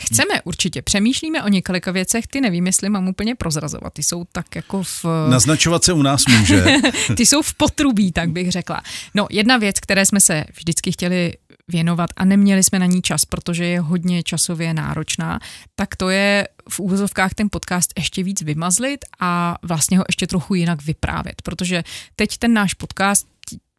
Chceme 0.07 0.43
určitě, 0.45 0.83
přemýšlíme 0.83 1.43
o 1.43 1.49
několika 1.49 1.91
věcech, 1.91 2.27
ty 2.27 2.41
nevím, 2.41 2.67
jestli 2.67 2.89
mám 2.89 3.09
úplně 3.09 3.35
prozrazovat, 3.35 3.93
ty 3.93 4.03
jsou 4.03 4.25
tak 4.33 4.57
jako 4.57 4.83
v... 4.83 5.05
Naznačovat 5.31 5.85
se 5.85 5.93
u 5.93 6.03
nás 6.03 6.23
může. 6.39 6.65
ty 7.17 7.27
jsou 7.27 7.43
v 7.43 7.55
potrubí, 7.55 8.13
tak 8.13 8.31
bych 8.31 8.53
řekla. 8.53 8.83
No, 9.15 9.27
jedna 9.31 9.57
věc, 9.57 9.81
které 9.81 10.07
jsme 10.07 10.21
se 10.21 10.45
vždycky 10.57 10.93
chtěli 10.93 11.33
věnovat 11.69 12.11
a 12.17 12.25
neměli 12.25 12.63
jsme 12.63 12.79
na 12.79 12.87
ní 12.87 13.03
čas, 13.03 13.25
protože 13.25 13.65
je 13.65 13.81
hodně 13.81 14.23
časově 14.23 14.75
náročná, 14.75 15.41
tak 15.75 15.97
to 15.97 16.11
je 16.11 16.49
v 16.69 16.81
úvozovkách 16.81 17.35
ten 17.35 17.49
podcast 17.53 17.93
ještě 17.99 18.23
víc 18.23 18.43
vymazlit 18.43 19.05
a 19.21 19.57
vlastně 19.63 19.99
ho 19.99 20.05
ještě 20.09 20.27
trochu 20.27 20.55
jinak 20.55 20.83
vyprávět, 20.83 21.43
protože 21.43 21.85
teď 22.17 22.39
ten 22.39 22.53
náš 22.53 22.75
podcast 22.75 23.32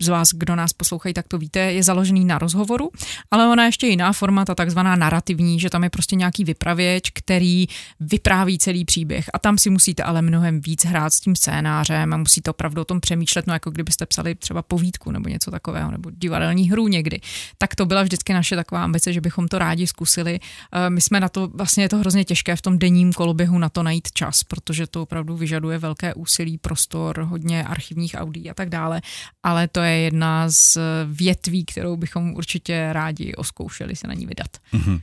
z 0.04 0.08
vás, 0.08 0.30
kdo 0.34 0.56
nás 0.56 0.74
poslouchají, 0.74 1.14
tak 1.14 1.28
to 1.28 1.38
víte, 1.38 1.60
je 1.60 1.84
založený 1.84 2.26
na 2.26 2.38
rozhovoru, 2.38 2.92
ale 3.32 3.48
ona 3.48 3.66
ještě 3.66 3.88
jiná 3.88 4.14
forma, 4.14 4.46
ta 4.46 4.56
takzvaná 4.56 4.96
narrativní, 4.96 5.60
že 5.60 5.70
tam 5.70 5.84
je 5.84 5.90
prostě 5.90 6.16
nějaký 6.16 6.44
vypravěč, 6.44 7.10
který 7.10 7.68
vypráví 8.00 8.58
celý 8.58 8.86
příběh 8.86 9.26
a 9.34 9.40
tam 9.40 9.58
si 9.58 9.70
musíte 9.70 10.04
ale 10.04 10.22
mnohem 10.22 10.62
víc 10.62 10.86
hrát 10.86 11.14
s 11.14 11.20
tím 11.20 11.36
scénářem 11.36 12.14
a 12.14 12.18
musíte 12.18 12.50
opravdu 12.50 12.82
o 12.82 12.86
tom 12.86 13.00
přemýšlet, 13.00 13.48
no 13.48 13.54
jako 13.54 13.72
kdybyste 13.72 14.06
psali 14.06 14.36
třeba 14.36 14.62
povídku 14.62 15.12
nebo 15.12 15.30
něco 15.30 15.52
takového, 15.52 15.92
nebo 15.92 16.12
divadelní 16.12 16.70
hru 16.72 16.88
někdy. 16.88 17.20
Tak 17.58 17.76
to 17.76 17.86
byla 17.86 18.04
vždycky 18.04 18.34
naše 18.34 18.56
taková 18.56 18.84
ambice, 18.84 19.14
že 19.14 19.22
bychom 19.22 19.48
to 19.48 19.60
rádi 19.60 19.88
zkusili. 19.88 20.40
Eh, 20.40 20.90
my 20.90 21.02
jsme 21.02 21.20
na 21.20 21.30
to, 21.30 21.48
vlastně 21.48 21.84
je 21.84 21.90
to 21.90 21.98
hrozně 21.98 22.26
těžké 22.26 22.56
v 22.56 22.62
tom 22.62 22.80
denním 22.80 23.14
koloběhu 23.14 23.58
na 23.58 23.70
to 23.70 23.84
najít 23.84 24.12
čas, 24.14 24.44
protože 24.44 24.88
to 24.88 25.02
opravdu 25.02 25.38
vyžaduje 25.38 25.78
velké 25.78 26.14
úsilí, 26.14 26.58
prostor, 26.58 27.20
hodně 27.20 27.64
archivních 27.64 28.16
audí 28.18 28.50
a 28.50 28.54
tak 28.54 28.70
dále, 28.70 29.02
ale 29.44 29.68
to 29.68 29.80
je 29.80 29.93
jedna 29.98 30.50
z 30.50 30.78
větví, 31.06 31.66
kterou 31.66 31.98
bychom 31.98 32.34
určitě 32.34 32.90
rádi 32.92 33.36
oskoušeli 33.36 33.96
se 33.96 34.08
na 34.08 34.14
ní 34.14 34.26
vydat. 34.26 34.58
Mm-hmm. 34.74 35.02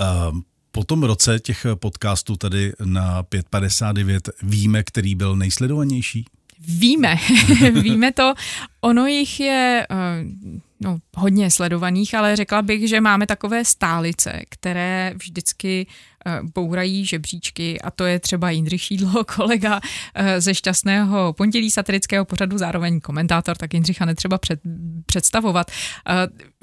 Uh, 0.00 0.40
po 0.72 0.84
tom 0.84 1.02
roce 1.02 1.40
těch 1.40 1.66
podcastů 1.74 2.36
tady 2.36 2.72
na 2.84 3.22
559 3.22 4.28
víme, 4.42 4.82
který 4.82 5.14
byl 5.14 5.36
nejsledovanější? 5.36 6.24
Víme, 6.58 7.16
víme 7.82 8.12
to. 8.12 8.34
Ono 8.80 9.06
jich 9.06 9.40
je 9.40 9.86
uh, 9.90 10.60
no, 10.82 10.98
hodně 11.16 11.50
sledovaných, 11.50 12.14
ale 12.14 12.36
řekla 12.36 12.62
bych, 12.62 12.88
že 12.88 13.00
máme 13.00 13.26
takové 13.26 13.64
stálice, 13.64 14.42
které 14.48 15.12
vždycky 15.16 15.86
Eh, 16.26 16.40
bourají 16.54 17.06
žebříčky 17.06 17.80
a 17.80 17.90
to 17.90 18.04
je 18.04 18.18
třeba 18.18 18.50
Jindřich 18.50 18.82
Šídlo, 18.82 19.24
kolega 19.36 19.80
eh, 20.14 20.40
ze 20.40 20.54
šťastného 20.54 21.32
pondělí 21.32 21.70
satirického 21.70 22.24
pořadu, 22.24 22.58
zároveň 22.58 23.00
komentátor, 23.00 23.56
tak 23.56 23.74
Jindřicha 23.74 24.04
netřeba 24.04 24.38
před, 24.38 24.60
představovat. 25.06 25.70
Eh, 25.70 26.14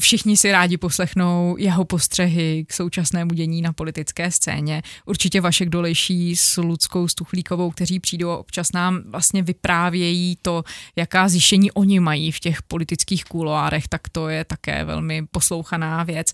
všichni 0.01 0.37
si 0.37 0.51
rádi 0.51 0.77
poslechnou 0.77 1.55
jeho 1.57 1.85
postřehy 1.85 2.65
k 2.67 2.73
současnému 2.73 3.33
dění 3.33 3.61
na 3.61 3.73
politické 3.73 4.31
scéně. 4.31 4.81
Určitě 5.05 5.41
Vašek 5.41 5.69
Dolejší 5.69 6.35
s 6.35 6.57
Ludskou 6.57 7.07
Stuchlíkovou, 7.07 7.71
kteří 7.71 7.99
přijdou 7.99 8.35
občas 8.35 8.71
nám 8.71 9.03
vlastně 9.05 9.41
vyprávějí 9.41 10.37
to, 10.41 10.63
jaká 10.95 11.29
zjištění 11.29 11.71
oni 11.71 11.99
mají 11.99 12.31
v 12.31 12.39
těch 12.39 12.61
politických 12.61 13.25
kuloárech, 13.25 13.87
tak 13.87 14.08
to 14.11 14.29
je 14.29 14.45
také 14.45 14.83
velmi 14.85 15.27
poslouchaná 15.31 16.03
věc. 16.03 16.31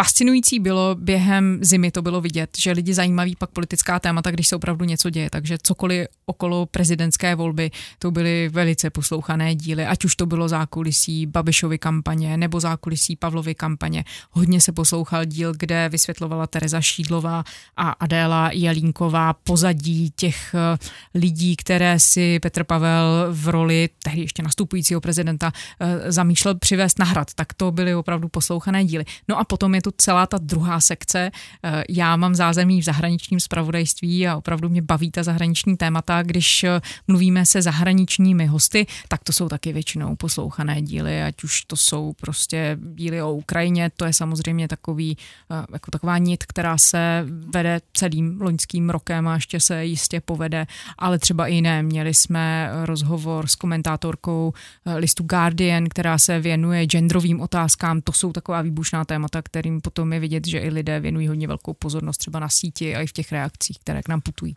Fascinující 0.00 0.60
bylo 0.60 0.94
během 0.94 1.58
zimy, 1.62 1.90
to 1.90 2.02
bylo 2.02 2.20
vidět, 2.20 2.50
že 2.58 2.72
lidi 2.72 2.94
zajímaví 2.94 3.36
pak 3.36 3.50
politická 3.50 4.00
témata, 4.00 4.30
když 4.30 4.48
se 4.48 4.56
opravdu 4.56 4.84
něco 4.84 5.10
děje. 5.10 5.30
Takže 5.30 5.58
cokoliv 5.62 6.06
okolo 6.26 6.66
prezidentské 6.66 7.34
volby, 7.34 7.70
to 7.98 8.10
byly 8.10 8.48
velice 8.48 8.90
poslouchané 8.90 9.54
díly, 9.54 9.86
ať 9.86 10.04
už 10.04 10.16
to 10.16 10.26
bylo 10.26 10.48
zákulisí 10.48 11.26
Babišovy 11.26 11.78
kampaně 11.78 12.36
nebo 12.36 12.60
zákulisí 12.60 13.16
Pavlovy 13.16 13.54
kampaně. 13.54 14.04
Hodně 14.30 14.60
se 14.60 14.72
poslouchal 14.72 15.24
díl, 15.24 15.52
kde 15.56 15.88
vysvětlovala 15.88 16.46
Tereza 16.46 16.80
Šídlová 16.80 17.44
a 17.76 17.90
Adéla 17.90 18.50
Jelínková 18.52 19.32
pozadí 19.32 20.10
těch 20.16 20.54
eh, 20.54 20.78
lidí, 21.14 21.56
které 21.56 21.98
si 21.98 22.38
Petr 22.38 22.64
Pavel 22.64 23.28
v 23.30 23.48
roli 23.48 23.88
tehdy 24.02 24.20
ještě 24.20 24.42
nastupujícího 24.42 25.00
prezidenta 25.00 25.52
eh, 25.80 26.12
zamýšlel 26.12 26.54
přivést 26.54 26.98
na 26.98 27.04
hrad. 27.04 27.34
Tak 27.34 27.54
to 27.54 27.72
byly 27.72 27.94
opravdu 27.94 28.28
poslouchané 28.28 28.84
díly. 28.84 29.04
No 29.28 29.38
a 29.38 29.44
potom 29.44 29.74
je 29.74 29.82
tu 29.90 29.94
celá 29.96 30.26
ta 30.26 30.38
druhá 30.38 30.80
sekce. 30.80 31.30
Eh, 31.64 31.84
já 31.88 32.16
mám 32.16 32.34
zázemí 32.34 32.80
v 32.80 32.84
zahraničním 32.84 33.40
spravodajství 33.40 34.28
a 34.28 34.36
opravdu 34.36 34.68
mě 34.68 34.82
baví 34.82 35.10
ta 35.10 35.22
zahraniční 35.22 35.76
témata. 35.76 36.22
Když 36.22 36.64
eh, 36.64 36.80
mluvíme 37.08 37.46
se 37.46 37.62
zahraničními 37.62 38.46
hosty, 38.46 38.86
tak 39.08 39.24
to 39.24 39.32
jsou 39.32 39.48
taky 39.48 39.72
většinou 39.72 40.16
poslouchané 40.16 40.82
díly, 40.82 41.22
ať 41.22 41.44
už 41.44 41.64
to 41.64 41.76
jsou 41.76 42.12
prostě 42.20 42.78
díly 42.94 43.22
o 43.22 43.32
Ukrajině, 43.32 43.90
to 43.96 44.04
je 44.04 44.12
samozřejmě 44.12 44.68
takový, 44.68 45.16
eh, 45.50 45.66
jako 45.72 45.90
taková 45.90 46.18
nit, 46.18 46.44
která 46.46 46.78
se 46.78 47.26
vede 47.54 47.80
celým 47.92 48.40
loňským 48.40 48.90
rokem 48.90 49.28
a 49.28 49.34
ještě 49.34 49.60
se 49.60 49.84
jistě 49.84 50.20
povede, 50.20 50.66
ale 50.98 51.18
třeba 51.18 51.46
i 51.46 51.54
jiné. 51.54 51.82
Měli 51.82 52.14
jsme 52.14 52.70
rozhovor 52.84 53.46
s 53.46 53.54
komentátorkou 53.54 54.52
listu 54.96 55.22
Guardian, 55.24 55.88
která 55.88 56.18
se 56.18 56.40
věnuje 56.40 56.86
genderovým 56.86 57.40
otázkám. 57.40 58.00
To 58.00 58.12
jsou 58.12 58.32
taková 58.32 58.62
výbušná 58.62 59.04
témata, 59.04 59.42
kterým 59.70 59.80
potom 59.80 60.12
je 60.12 60.20
vidět, 60.20 60.46
že 60.46 60.58
i 60.58 60.70
lidé 60.70 61.00
věnují 61.00 61.28
hodně 61.28 61.48
velkou 61.48 61.74
pozornost 61.74 62.18
třeba 62.18 62.40
na 62.40 62.48
síti 62.48 62.96
a 62.96 63.02
i 63.02 63.06
v 63.06 63.12
těch 63.12 63.32
reakcích, 63.32 63.78
které 63.78 64.02
k 64.02 64.08
nám 64.08 64.20
putují. 64.20 64.56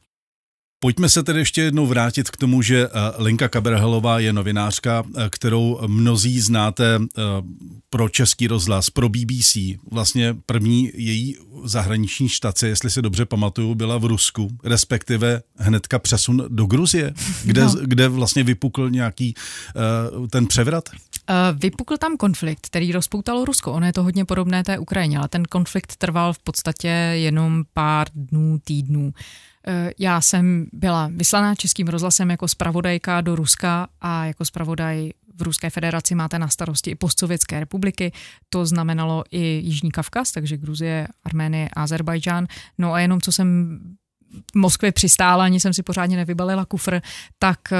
Pojďme 0.84 1.10
se 1.10 1.24
tedy 1.24 1.40
ještě 1.40 1.62
jednou 1.62 1.86
vrátit 1.86 2.30
k 2.30 2.38
tomu, 2.38 2.62
že 2.62 2.88
eh, 2.88 3.24
Linka 3.24 3.48
Kaberhelová 3.48 4.20
je 4.20 4.34
novinářka, 4.34 5.04
eh, 5.18 5.30
kterou 5.30 5.80
mnozí 5.88 6.40
znáte 6.40 6.96
eh, 6.96 7.22
pro 7.90 8.10
Český 8.10 8.48
rozhlas, 8.48 8.90
pro 8.90 9.10
BBC. 9.10 9.58
Vlastně 9.92 10.36
první 10.46 10.92
její 10.94 11.36
zahraniční 11.64 12.30
štace, 12.30 12.68
jestli 12.68 12.90
si 12.90 13.02
dobře 13.02 13.26
pamatuju, 13.26 13.76
byla 13.76 13.98
v 13.98 14.06
Rusku, 14.06 14.50
respektive 14.64 15.42
hnedka 15.58 16.00
přesun 16.00 16.46
do 16.48 16.66
Gruzie, 16.66 17.14
kde, 17.46 17.64
no. 17.64 17.76
kde 17.82 18.08
vlastně 18.08 18.44
vypukl 18.44 18.90
nějaký 18.90 19.34
ten 20.30 20.48
převrat. 20.48 20.90
Vypukl 21.54 21.98
tam 21.98 22.18
konflikt, 22.18 22.68
který 22.68 22.92
rozpoutalo 22.92 23.46
Rusko. 23.46 23.72
Ono 23.72 23.86
je 23.86 23.94
to 23.94 24.04
hodně 24.04 24.26
podobné 24.26 24.64
té 24.64 24.80
Ukrajině, 24.80 25.18
ale 25.18 25.28
ten 25.28 25.44
konflikt 25.44 25.96
trval 25.96 26.34
v 26.34 26.40
podstatě 26.40 26.88
jenom 27.14 27.64
pár 27.74 28.08
dnů, 28.16 28.60
týdnů. 28.64 29.14
Já 30.00 30.22
jsem 30.22 30.68
byla 30.74 31.10
vyslaná 31.16 31.56
českým 31.56 31.88
rozhlasem 31.88 32.30
jako 32.30 32.48
zpravodajka 32.48 33.22
do 33.22 33.36
Ruska 33.36 33.88
a 34.02 34.26
jako 34.26 34.46
zpravodaj 34.46 35.12
v 35.36 35.42
Ruské 35.42 35.70
federaci 35.70 36.16
máte 36.16 36.40
na 36.40 36.48
starosti 36.48 36.92
i 36.92 36.96
postsovětské 36.96 37.60
republiky, 37.60 38.12
to 38.50 38.66
znamenalo 38.66 39.24
i 39.32 39.42
Jižní 39.42 39.92
Kavkaz, 39.92 40.32
takže 40.32 40.58
Gruzie, 40.58 41.08
Arménie, 41.24 41.70
Azerbajdžán. 41.74 42.48
No 42.78 42.94
a 42.94 43.00
jenom 43.00 43.22
co 43.22 43.32
jsem 43.32 43.80
Moskvě 44.56 44.92
přistála, 44.92 45.44
ani 45.44 45.60
jsem 45.60 45.74
si 45.74 45.84
pořádně 45.84 46.18
nevybalila 46.18 46.66
kufr, 46.66 47.02
tak 47.40 47.60
eh, 47.72 47.78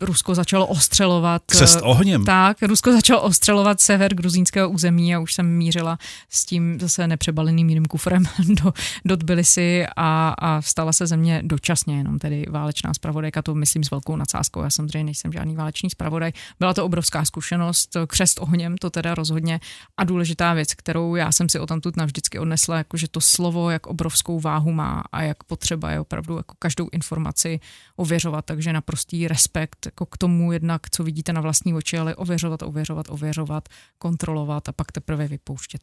Rusko 0.00 0.34
začalo 0.34 0.66
ostřelovat. 0.66 1.42
Křest 1.46 1.78
eh, 1.78 1.80
ohněm. 1.80 2.24
Tak, 2.24 2.62
Rusko 2.62 2.92
začalo 2.92 3.22
ostřelovat 3.22 3.80
sever 3.80 4.14
gruzínského 4.14 4.70
území 4.70 5.14
a 5.14 5.20
už 5.20 5.34
jsem 5.34 5.46
mířila 5.46 5.98
s 6.28 6.44
tím 6.44 6.80
zase 6.80 7.06
nepřebaleným 7.06 7.68
jiným 7.68 7.84
kufrem 7.84 8.22
do, 8.62 8.72
do 9.04 9.16
Tbilisi 9.16 9.86
a, 9.96 10.34
a 10.38 10.62
stala 10.62 10.92
se 10.92 11.06
země 11.06 11.42
dočasně, 11.44 11.98
jenom 11.98 12.18
tedy 12.18 12.46
válečná 12.50 12.94
zpravodajka, 12.94 13.42
to 13.42 13.54
myslím 13.54 13.84
s 13.84 13.90
velkou 13.90 14.16
nadsázkou, 14.16 14.62
já 14.62 14.70
samozřejmě 14.70 15.04
nejsem 15.04 15.32
žádný 15.32 15.56
válečný 15.56 15.90
zpravodaj. 15.90 16.32
Byla 16.58 16.74
to 16.74 16.84
obrovská 16.84 17.24
zkušenost, 17.24 17.96
křest 18.06 18.38
ohněm, 18.40 18.78
to 18.78 18.90
teda 18.90 19.14
rozhodně 19.14 19.60
a 19.96 20.04
důležitá 20.04 20.54
věc, 20.54 20.74
kterou 20.74 21.14
já 21.14 21.32
jsem 21.32 21.48
si 21.48 21.58
o 21.58 21.66
tamtud 21.66 21.96
navždycky 21.96 22.38
odnesla, 22.38 22.76
jakože 22.76 23.08
to 23.08 23.20
slovo, 23.20 23.70
jak 23.70 23.86
obrovskou 23.86 24.40
váhu 24.40 24.72
má 24.72 25.02
a 25.12 25.22
jak 25.22 25.44
potřeba 25.52 25.90
je 25.90 26.00
opravdu 26.00 26.36
jako 26.36 26.54
každou 26.58 26.88
informaci 26.92 27.60
ověřovat, 27.96 28.44
takže 28.44 28.72
naprostý 28.72 29.28
respekt 29.28 29.86
jako 29.86 30.06
k 30.06 30.18
tomu 30.18 30.52
jednak, 30.52 30.90
co 30.90 31.04
vidíte 31.04 31.32
na 31.32 31.40
vlastní 31.40 31.74
oči, 31.74 31.98
ale 31.98 32.14
ověřovat, 32.14 32.62
ověřovat, 32.62 33.06
ověřovat, 33.08 33.68
kontrolovat 33.98 34.68
a 34.68 34.72
pak 34.72 34.92
teprve 34.92 35.28
vypouštět. 35.28 35.80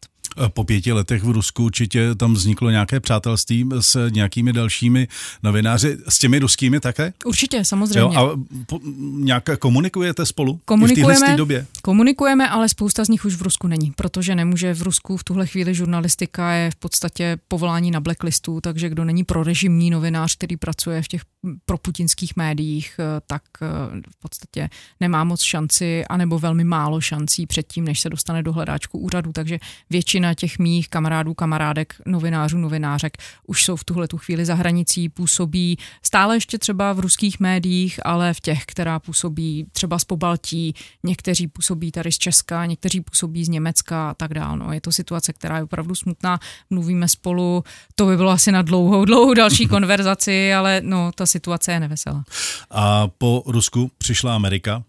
Po 0.53 0.63
pěti 0.63 0.91
letech 0.91 1.23
v 1.23 1.29
Rusku 1.29 1.63
určitě 1.63 2.15
tam 2.15 2.33
vzniklo 2.33 2.69
nějaké 2.69 2.99
přátelství 2.99 3.69
s 3.79 4.09
nějakými 4.09 4.53
dalšími 4.53 5.07
novináři, 5.43 5.97
s 6.09 6.19
těmi 6.19 6.39
ruskými 6.39 6.79
také? 6.79 7.13
Určitě, 7.25 7.65
samozřejmě. 7.65 7.99
Jo, 7.99 8.33
a 8.33 8.39
po, 8.65 8.79
nějak 9.13 9.43
komunikujete 9.59 10.25
spolu 10.25 10.59
komunikujeme, 10.65 11.33
v 11.33 11.37
době? 11.37 11.65
Komunikujeme, 11.81 12.49
ale 12.49 12.69
spousta 12.69 13.05
z 13.05 13.09
nich 13.09 13.25
už 13.25 13.35
v 13.35 13.41
Rusku 13.41 13.67
není, 13.67 13.91
protože 13.95 14.35
nemůže 14.35 14.73
v 14.73 14.81
Rusku 14.81 15.17
v 15.17 15.23
tuhle 15.23 15.47
chvíli 15.47 15.75
žurnalistika 15.75 16.51
je 16.51 16.71
v 16.71 16.75
podstatě 16.75 17.37
povolání 17.47 17.91
na 17.91 17.99
blacklistu, 17.99 18.61
takže 18.61 18.89
kdo 18.89 19.05
není 19.05 19.23
prorežimní 19.59 19.89
novinář, 19.89 20.35
který 20.35 20.57
pracuje 20.57 21.01
v 21.01 21.07
těch 21.07 21.21
proputinských 21.65 22.35
médiích, 22.35 22.95
eh, 22.99 23.21
tak 23.27 23.41
eh, 23.61 23.67
v 24.11 24.19
podstatě 24.19 24.69
nemá 24.99 25.23
moc 25.23 25.41
šanci, 25.41 26.05
anebo 26.05 26.39
velmi 26.39 26.63
málo 26.63 27.01
šancí 27.01 27.45
předtím, 27.45 27.85
než 27.85 27.99
se 27.99 28.09
dostane 28.09 28.43
do 28.43 28.53
hledáčku 28.53 28.99
úřadu. 28.99 29.31
Takže 29.31 29.59
většina 29.89 30.33
těch 30.33 30.59
mých 30.59 30.89
kamarádů, 30.89 31.33
kamarádek, 31.33 31.95
novinářů, 32.05 32.57
novinářek 32.57 33.17
už 33.47 33.63
jsou 33.63 33.75
v 33.75 33.83
tuhle 33.83 34.07
tu 34.07 34.17
chvíli 34.17 34.45
za 34.45 34.55
hranicí, 34.55 35.09
působí 35.09 35.77
stále 36.03 36.35
ještě 36.35 36.57
třeba 36.57 36.93
v 36.93 36.99
ruských 36.99 37.39
médiích, 37.39 37.99
ale 38.05 38.33
v 38.33 38.39
těch, 38.39 38.65
která 38.65 38.99
působí 38.99 39.65
třeba 39.71 39.99
z 39.99 40.05
Pobaltí, 40.05 40.73
někteří 41.03 41.47
působí 41.47 41.91
tady 41.91 42.11
z 42.11 42.17
Česka, 42.17 42.65
někteří 42.65 43.01
působí 43.01 43.45
z 43.45 43.49
Německa 43.49 44.09
a 44.09 44.13
tak 44.13 44.33
dále. 44.33 44.57
No, 44.57 44.73
je 44.73 44.81
to 44.81 44.91
situace, 44.91 45.33
která 45.33 45.57
je 45.57 45.63
opravdu 45.63 45.95
smutná. 45.95 46.39
Mluvíme 46.69 47.07
spolu, 47.07 47.63
to 47.95 48.05
by 48.05 48.17
bylo 48.17 48.31
asi 48.31 48.51
na 48.51 48.61
dlouhou, 48.61 49.05
dlouhou 49.05 49.33
další 49.33 49.48
konverzaci, 49.67 50.53
ale 50.53 50.81
no, 50.83 51.11
ta 51.15 51.25
situace 51.25 51.71
je 51.71 51.79
neveselá. 51.79 52.23
A 52.71 53.07
po 53.07 53.43
Rusku 53.45 53.91
přišla 53.97 54.35
Amerika. 54.35 54.83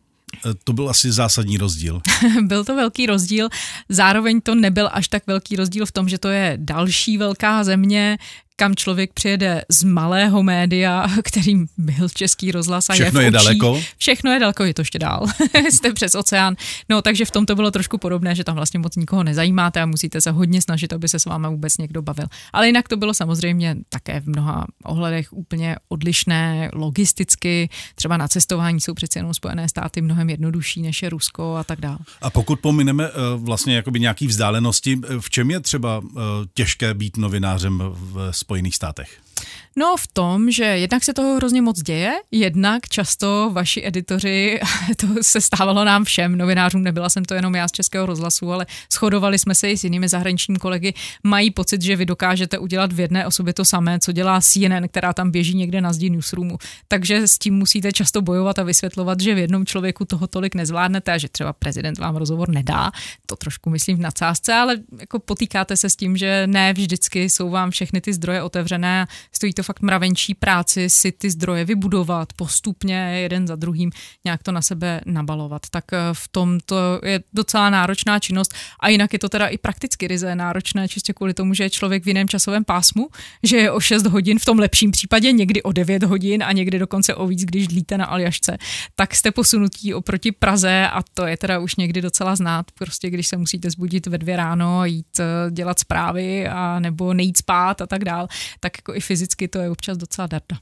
E, 0.46 0.54
to 0.64 0.72
byl 0.72 0.90
asi 0.90 1.12
zásadní 1.12 1.58
rozdíl. 1.58 2.00
byl 2.42 2.64
to 2.64 2.76
velký 2.76 3.06
rozdíl, 3.06 3.48
zároveň 3.88 4.40
to 4.40 4.54
nebyl 4.54 4.88
až 4.92 5.08
tak 5.08 5.26
velký 5.26 5.56
rozdíl 5.56 5.86
v 5.86 5.92
tom, 5.92 6.08
že 6.08 6.18
to 6.18 6.28
je 6.28 6.54
další 6.60 7.18
velká 7.18 7.64
země, 7.64 8.18
kam 8.60 8.76
člověk 8.76 9.12
přijede 9.12 9.62
z 9.68 9.82
malého 9.82 10.42
média, 10.42 11.06
kterým 11.24 11.66
byl 11.78 12.08
český 12.08 12.52
rozhlas 12.52 12.90
a 12.90 12.92
Všechno 12.92 13.20
je, 13.20 13.26
je 13.26 13.30
daleko? 13.30 13.80
Všechno 13.96 14.32
je 14.32 14.40
daleko, 14.40 14.64
je 14.64 14.74
to 14.74 14.80
ještě 14.80 14.98
dál. 14.98 15.26
Jste 15.70 15.92
přes 15.92 16.14
oceán. 16.14 16.56
No, 16.88 17.02
takže 17.02 17.24
v 17.24 17.30
tom 17.30 17.46
to 17.46 17.54
bylo 17.54 17.70
trošku 17.70 17.98
podobné, 17.98 18.34
že 18.34 18.44
tam 18.44 18.54
vlastně 18.54 18.80
moc 18.80 18.96
nikoho 18.96 19.22
nezajímáte 19.22 19.80
a 19.80 19.86
musíte 19.86 20.20
se 20.20 20.30
hodně 20.30 20.62
snažit, 20.62 20.92
aby 20.92 21.08
se 21.08 21.18
s 21.18 21.24
vámi 21.24 21.46
vůbec 21.50 21.78
někdo 21.78 22.02
bavil. 22.02 22.26
Ale 22.52 22.66
jinak 22.66 22.88
to 22.88 22.96
bylo 22.96 23.14
samozřejmě 23.14 23.76
také 23.88 24.20
v 24.20 24.26
mnoha 24.26 24.66
ohledech 24.84 25.32
úplně 25.32 25.76
odlišné, 25.88 26.70
logisticky. 26.72 27.68
Třeba 27.94 28.16
na 28.16 28.28
cestování 28.28 28.80
jsou 28.80 28.94
přece 28.94 29.18
jenom 29.18 29.34
Spojené 29.34 29.68
státy 29.68 30.00
mnohem 30.00 30.30
jednodušší 30.30 30.82
než 30.82 31.02
je 31.02 31.10
Rusko 31.10 31.56
a 31.56 31.64
tak 31.64 31.80
dále. 31.80 31.98
A 32.22 32.30
pokud 32.30 32.60
pomineme 32.60 33.04
eh, 33.04 33.10
vlastně 33.36 33.76
jakoby 33.76 34.00
nějaký 34.00 34.26
vzdálenosti, 34.26 35.00
v 35.20 35.30
čem 35.30 35.50
je 35.50 35.60
třeba 35.60 36.02
eh, 36.04 36.20
těžké 36.54 36.94
být 36.94 37.16
novinářem 37.16 37.82
v 37.86 38.32
Spojených 38.50 38.76
státech? 38.76 39.29
No 39.76 39.96
v 39.96 40.06
tom, 40.06 40.50
že 40.50 40.64
jednak 40.64 41.04
se 41.04 41.14
toho 41.14 41.36
hrozně 41.36 41.62
moc 41.62 41.82
děje, 41.82 42.12
jednak 42.30 42.88
často 42.88 43.50
vaši 43.52 43.82
editoři, 43.86 44.60
to 44.96 45.06
se 45.22 45.40
stávalo 45.40 45.84
nám 45.84 46.04
všem, 46.04 46.38
novinářům, 46.38 46.82
nebyla 46.82 47.08
jsem 47.08 47.24
to 47.24 47.34
jenom 47.34 47.54
já 47.54 47.68
z 47.68 47.72
Českého 47.72 48.06
rozhlasu, 48.06 48.52
ale 48.52 48.66
shodovali 48.92 49.38
jsme 49.38 49.54
se 49.54 49.70
i 49.70 49.78
s 49.78 49.84
jinými 49.84 50.08
zahraničními 50.08 50.58
kolegy, 50.58 50.94
mají 51.22 51.50
pocit, 51.50 51.82
že 51.82 51.96
vy 51.96 52.06
dokážete 52.06 52.58
udělat 52.58 52.92
v 52.92 53.00
jedné 53.00 53.26
osobě 53.26 53.54
to 53.54 53.64
samé, 53.64 53.98
co 53.98 54.12
dělá 54.12 54.40
CNN, 54.40 54.88
která 54.88 55.12
tam 55.12 55.30
běží 55.30 55.54
někde 55.54 55.80
na 55.80 55.92
zdi 55.92 56.10
newsroomu. 56.10 56.58
Takže 56.88 57.28
s 57.28 57.38
tím 57.38 57.54
musíte 57.54 57.92
často 57.92 58.22
bojovat 58.22 58.58
a 58.58 58.62
vysvětlovat, 58.62 59.20
že 59.20 59.34
v 59.34 59.38
jednom 59.38 59.66
člověku 59.66 60.04
toho 60.04 60.26
tolik 60.26 60.54
nezvládnete 60.54 61.12
a 61.12 61.18
že 61.18 61.28
třeba 61.28 61.52
prezident 61.52 61.98
vám 61.98 62.16
rozhovor 62.16 62.48
nedá. 62.48 62.90
To 63.26 63.36
trošku 63.36 63.70
myslím 63.70 63.96
v 63.96 64.00
nadsázce, 64.00 64.54
ale 64.54 64.76
jako 65.00 65.18
potýkáte 65.18 65.76
se 65.76 65.90
s 65.90 65.96
tím, 65.96 66.16
že 66.16 66.46
ne 66.46 66.72
vždycky 66.72 67.30
jsou 67.30 67.50
vám 67.50 67.70
všechny 67.70 68.00
ty 68.00 68.12
zdroje 68.12 68.42
otevřené, 68.42 69.06
stojí 69.32 69.54
to 69.54 69.62
fakt 69.62 69.80
mravenčí 69.80 70.34
práci 70.34 70.90
si 70.90 71.12
ty 71.12 71.30
zdroje 71.30 71.64
vybudovat 71.64 72.32
postupně 72.32 72.96
jeden 72.96 73.46
za 73.46 73.56
druhým, 73.56 73.90
nějak 74.24 74.42
to 74.42 74.52
na 74.52 74.62
sebe 74.62 75.00
nabalovat. 75.06 75.62
Tak 75.70 75.84
eh, 75.92 75.98
v 76.12 76.28
tom 76.28 76.60
to 76.64 77.00
je 77.04 77.20
docela 77.32 77.70
náročná 77.70 78.18
činnost 78.18 78.54
a 78.80 78.88
jinak 78.88 79.12
je 79.12 79.18
to 79.18 79.28
teda 79.28 79.46
i 79.46 79.58
prakticky 79.58 80.08
ryze 80.08 80.34
náročné, 80.34 80.88
čistě 80.88 81.12
kvůli 81.12 81.34
tomu, 81.34 81.54
že 81.54 81.64
je 81.64 81.70
člověk 81.70 82.04
v 82.04 82.08
jiném 82.08 82.28
časovém 82.28 82.64
pásmu, 82.64 83.08
že 83.42 83.56
je 83.56 83.70
o 83.70 83.80
6 83.80 84.06
hodin, 84.06 84.38
v 84.38 84.44
tom 84.44 84.58
lepším 84.58 84.90
případě 84.90 85.32
někdy 85.32 85.62
o 85.62 85.72
9 85.72 86.02
hodin 86.02 86.42
a 86.42 86.52
někdy 86.52 86.78
dokonce 86.78 87.14
o 87.14 87.26
víc, 87.26 87.44
když 87.44 87.68
dlíte 87.68 87.98
na 87.98 88.04
Aljašce, 88.04 88.58
tak 88.94 89.14
jste 89.14 89.30
posunutí 89.30 89.94
oproti 89.94 90.32
Praze 90.32 90.88
a 90.92 91.02
to 91.14 91.26
je 91.26 91.36
teda 91.36 91.58
už 91.58 91.76
někdy 91.76 92.02
docela 92.02 92.36
znát, 92.36 92.66
prostě 92.78 93.10
když 93.10 93.28
se 93.28 93.36
musíte 93.36 93.70
zbudit 93.70 94.06
ve 94.06 94.18
dvě 94.18 94.36
ráno 94.36 94.84
jít 94.84 95.20
eh, 95.20 95.50
dělat 95.50 95.78
zprávy 95.78 96.48
a 96.48 96.80
nebo 96.80 97.14
nejít 97.14 97.36
spát 97.36 97.80
a 97.80 97.86
tak 97.86 98.04
dál, 98.04 98.28
tak 98.60 98.78
jako 98.78 98.94
i 98.94 99.00
fyzicky 99.00 99.19
to 99.48 99.58
je 99.58 99.70
občas 99.70 99.98
docela 99.98 100.26
darda. 100.26 100.58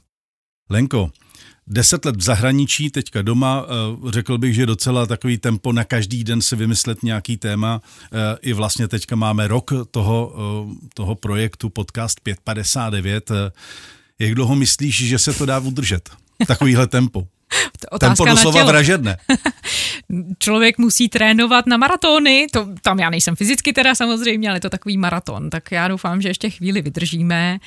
Lenko, 0.69 1.11
deset 1.67 2.05
let 2.05 2.15
v 2.15 2.21
zahraničí, 2.21 2.89
teďka 2.89 3.21
doma, 3.21 3.65
eh, 3.65 4.11
řekl 4.11 4.37
bych, 4.37 4.55
že 4.55 4.65
docela 4.65 5.05
takový 5.05 5.37
tempo 5.37 5.73
na 5.73 5.83
každý 5.83 6.23
den 6.23 6.41
si 6.41 6.55
vymyslet 6.55 7.03
nějaký 7.03 7.37
téma. 7.37 7.81
Eh, 7.81 8.37
I 8.41 8.53
vlastně 8.53 8.87
teďka 8.87 9.15
máme 9.15 9.47
rok 9.47 9.71
toho, 9.91 10.33
eh, 10.35 10.89
toho 10.93 11.15
projektu 11.15 11.69
Podcast 11.69 12.19
559. 12.19 13.31
Jak 14.19 14.35
dlouho 14.35 14.55
myslíš, 14.55 15.07
že 15.07 15.19
se 15.19 15.33
to 15.33 15.45
dá 15.45 15.59
udržet? 15.59 16.09
Takovýhle 16.47 16.87
tempo. 16.87 17.27
Otázka 17.91 18.15
Tempo 18.15 18.25
doslova 18.25 18.63
vražedné. 18.63 19.17
Člověk 20.39 20.77
musí 20.77 21.09
trénovat 21.09 21.67
na 21.67 21.77
maratony, 21.77 22.47
to, 22.53 22.67
tam 22.81 22.99
já 22.99 23.09
nejsem 23.09 23.35
fyzicky 23.35 23.73
teda 23.73 23.95
samozřejmě, 23.95 24.49
ale 24.49 24.57
je 24.57 24.61
to 24.61 24.69
takový 24.69 24.97
maraton, 24.97 25.49
tak 25.49 25.71
já 25.71 25.87
doufám, 25.87 26.21
že 26.21 26.29
ještě 26.29 26.49
chvíli 26.49 26.81
vydržíme. 26.81 27.59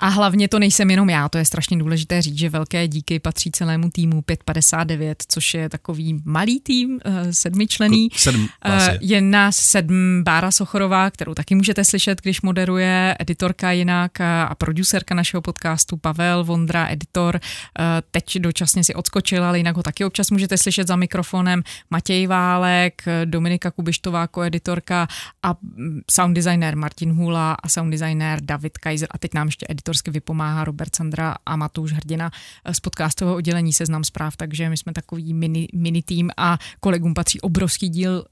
A 0.00 0.08
hlavně 0.08 0.48
to 0.48 0.58
nejsem 0.58 0.90
jenom 0.90 1.10
já, 1.10 1.28
to 1.28 1.38
je 1.38 1.44
strašně 1.44 1.78
důležité 1.78 2.22
říct, 2.22 2.38
že 2.38 2.48
velké 2.48 2.88
díky 2.88 3.18
patří 3.18 3.50
celému 3.50 3.90
týmu 3.90 4.22
559, 4.22 5.24
což 5.28 5.54
je 5.54 5.68
takový 5.68 6.22
malý 6.24 6.60
tým, 6.60 7.00
eh, 7.04 7.32
sedmičlený. 7.32 8.08
Sedm, 8.16 8.48
je. 8.66 8.98
je 9.00 9.20
nás 9.20 9.56
sedm, 9.56 10.22
Bára 10.24 10.50
Sochorová, 10.50 11.10
kterou 11.10 11.34
taky 11.34 11.54
můžete 11.54 11.84
slyšet, 11.84 12.20
když 12.22 12.40
moderuje, 12.40 13.16
editorka 13.18 13.72
jinak 13.72 14.20
a 14.20 14.54
producerka 14.58 15.14
našeho 15.14 15.42
podcastu 15.42 15.96
Pavel 15.96 16.44
Vondra, 16.44 16.88
editor, 16.88 17.40
eh, 17.78 17.82
teď 18.10 18.38
dočasně 18.38 18.84
si 18.84 18.94
odskočil, 18.94 19.27
ale 19.36 19.58
jinak 19.58 19.76
ho 19.76 19.82
taky 19.82 20.04
občas 20.04 20.30
můžete 20.30 20.58
slyšet 20.58 20.88
za 20.88 20.96
mikrofonem, 20.96 21.62
Matěj 21.90 22.26
Válek, 22.26 23.02
Dominika 23.24 23.70
Kubištová, 23.70 24.26
koeditorka 24.26 25.08
a 25.42 25.54
mm, 25.62 26.00
sound 26.10 26.34
designer 26.34 26.76
Martin 26.76 27.12
Hula 27.12 27.52
a 27.62 27.68
sound 27.68 27.90
designer 27.90 28.38
David 28.42 28.78
Kaiser. 28.78 29.08
A 29.10 29.18
teď 29.18 29.34
nám 29.34 29.46
ještě 29.48 29.66
editor 29.68 29.88
autorsky 29.88 30.10
vypomáhá 30.10 30.64
Robert 30.64 30.96
Sandra 30.96 31.34
a 31.46 31.56
Matouš 31.56 31.92
Hrdina 31.92 32.30
z 32.72 32.80
podcastového 32.80 33.36
oddělení 33.36 33.72
Seznam 33.72 34.04
zpráv, 34.04 34.36
takže 34.36 34.68
my 34.68 34.76
jsme 34.76 34.92
takový 34.92 35.34
mini, 35.34 35.68
mini 35.74 36.02
tým 36.02 36.30
a 36.36 36.58
kolegům 36.80 37.14
patří 37.14 37.40
obrovský 37.40 37.88
díl 37.88 38.24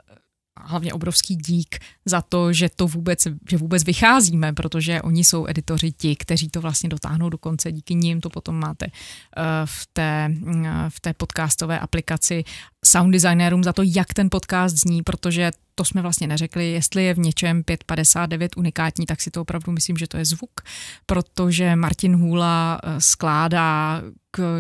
hlavně 0.61 0.93
obrovský 0.93 1.37
dík 1.37 1.79
za 2.05 2.23
to, 2.23 2.53
že 2.53 2.69
to 2.77 2.87
vůbec, 2.87 3.27
že 3.51 3.57
vůbec 3.57 3.85
vycházíme, 3.85 4.53
protože 4.53 5.03
oni 5.03 5.25
jsou 5.25 5.47
editoři 5.49 5.93
ti, 5.93 6.17
kteří 6.17 6.49
to 6.49 6.61
vlastně 6.61 6.89
dotáhnou 6.89 7.29
do 7.29 7.39
konce. 7.39 7.73
Díky 7.73 7.95
nim 7.95 8.21
to 8.21 8.31
potom 8.31 8.55
máte 8.55 8.87
eh, 8.87 9.43
v 9.65 9.87
té, 9.93 10.31
eh, 10.47 10.71
v 10.89 11.01
té 11.01 11.15
podcastové 11.15 11.79
aplikaci 11.79 12.45
sound 12.85 13.13
designérům 13.13 13.65
za 13.65 13.73
to, 13.73 13.83
jak 13.83 14.15
ten 14.15 14.29
podcast 14.31 14.77
zní, 14.77 15.03
protože 15.03 15.51
to 15.75 15.85
jsme 15.85 16.03
vlastně 16.03 16.27
neřekli, 16.27 16.71
jestli 16.71 17.05
je 17.05 17.15
v 17.15 17.19
něčem 17.19 17.65
559 17.65 18.57
unikátní, 18.57 19.07
tak 19.07 19.21
si 19.21 19.31
to 19.31 19.41
opravdu 19.41 19.73
myslím, 19.73 19.97
že 19.97 20.07
to 20.07 20.17
je 20.17 20.25
zvuk, 20.25 20.51
protože 21.07 21.77
Martin 21.77 22.17
Hůla 22.17 22.81
eh, 22.83 23.01
skládá 23.01 24.03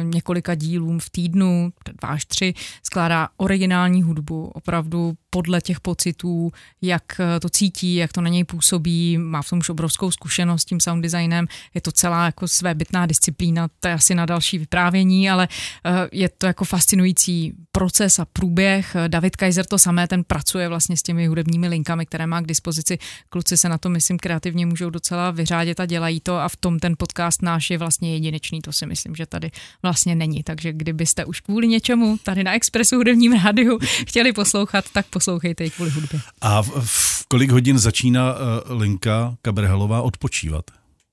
několika 0.02 0.54
dílům 0.54 1.00
v 1.00 1.10
týdnu, 1.10 1.72
dva 2.00 2.08
až 2.08 2.24
tři, 2.24 2.54
skládá 2.82 3.28
originální 3.36 4.02
hudbu, 4.02 4.50
opravdu 4.54 5.14
podle 5.30 5.60
těch 5.60 5.80
pocitů, 5.80 6.52
jak 6.82 7.02
eh, 7.20 7.40
to 7.40 7.48
cítí, 7.48 7.94
jak 7.94 8.12
to 8.12 8.20
na 8.20 8.28
něj 8.28 8.44
působí, 8.44 9.18
má 9.18 9.42
v 9.42 9.50
tom 9.50 9.58
už 9.58 9.68
obrovskou 9.68 10.10
zkušenost 10.10 10.62
s 10.62 10.64
tím 10.64 10.80
sound 10.80 11.02
designem, 11.02 11.46
je 11.74 11.80
to 11.80 11.92
celá 11.92 12.26
jako 12.26 12.48
své 12.48 12.74
bytná 12.74 13.06
disciplína, 13.06 13.68
to 13.80 13.88
je 13.88 13.94
asi 13.94 14.14
na 14.14 14.26
další 14.26 14.58
vyprávění, 14.58 15.30
ale 15.30 15.48
eh, 15.84 16.08
je 16.12 16.28
to 16.28 16.46
jako 16.46 16.64
fascinující 16.64 17.52
proces 17.72 18.18
a 18.18 18.24
průběh. 18.24 18.96
David 19.08 19.36
Kaiser 19.36 19.66
to 19.66 19.78
samé, 19.78 20.08
ten 20.08 20.24
pracuje 20.24 20.68
vlastně 20.68 20.96
s 20.96 21.02
těmi 21.02 21.26
hudebními 21.26 21.68
linkami, 21.68 22.06
které 22.06 22.26
má 22.26 22.40
k 22.40 22.46
dispozici. 22.46 22.98
Kluci 23.28 23.56
se 23.56 23.68
na 23.68 23.78
to, 23.78 23.88
myslím, 23.88 24.18
kreativně 24.18 24.66
můžou 24.66 24.90
docela 24.90 25.30
vyřádit 25.30 25.80
a 25.80 25.86
dělají 25.86 26.20
to 26.20 26.36
a 26.36 26.48
v 26.48 26.56
tom 26.56 26.78
ten 26.78 26.94
podcast 26.98 27.42
náš 27.42 27.70
je 27.70 27.78
vlastně 27.78 28.14
jedinečný, 28.14 28.62
to 28.62 28.72
si 28.72 28.86
myslím, 28.86 29.14
že 29.14 29.26
tady 29.26 29.50
vlastně 29.82 30.14
není. 30.14 30.42
Takže 30.42 30.72
kdybyste 30.72 31.24
už 31.24 31.40
kvůli 31.40 31.68
něčemu 31.68 32.18
tady 32.22 32.44
na 32.44 32.54
Expressu 32.54 32.96
hudebním 32.96 33.32
rádiu 33.32 33.78
chtěli 34.08 34.32
poslouchat, 34.32 34.84
tak 34.92 35.06
poslouchejte 35.06 35.64
i 35.64 35.70
kvůli 35.70 35.90
hudbě. 35.90 36.20
A 36.40 36.62
v, 36.62 36.70
v 36.84 37.26
kolik 37.28 37.50
hodin 37.50 37.78
začíná 37.78 38.34
uh, 38.34 38.80
Linka 38.80 39.36
Kabrhelová 39.42 40.02
odpočívat? 40.02 40.64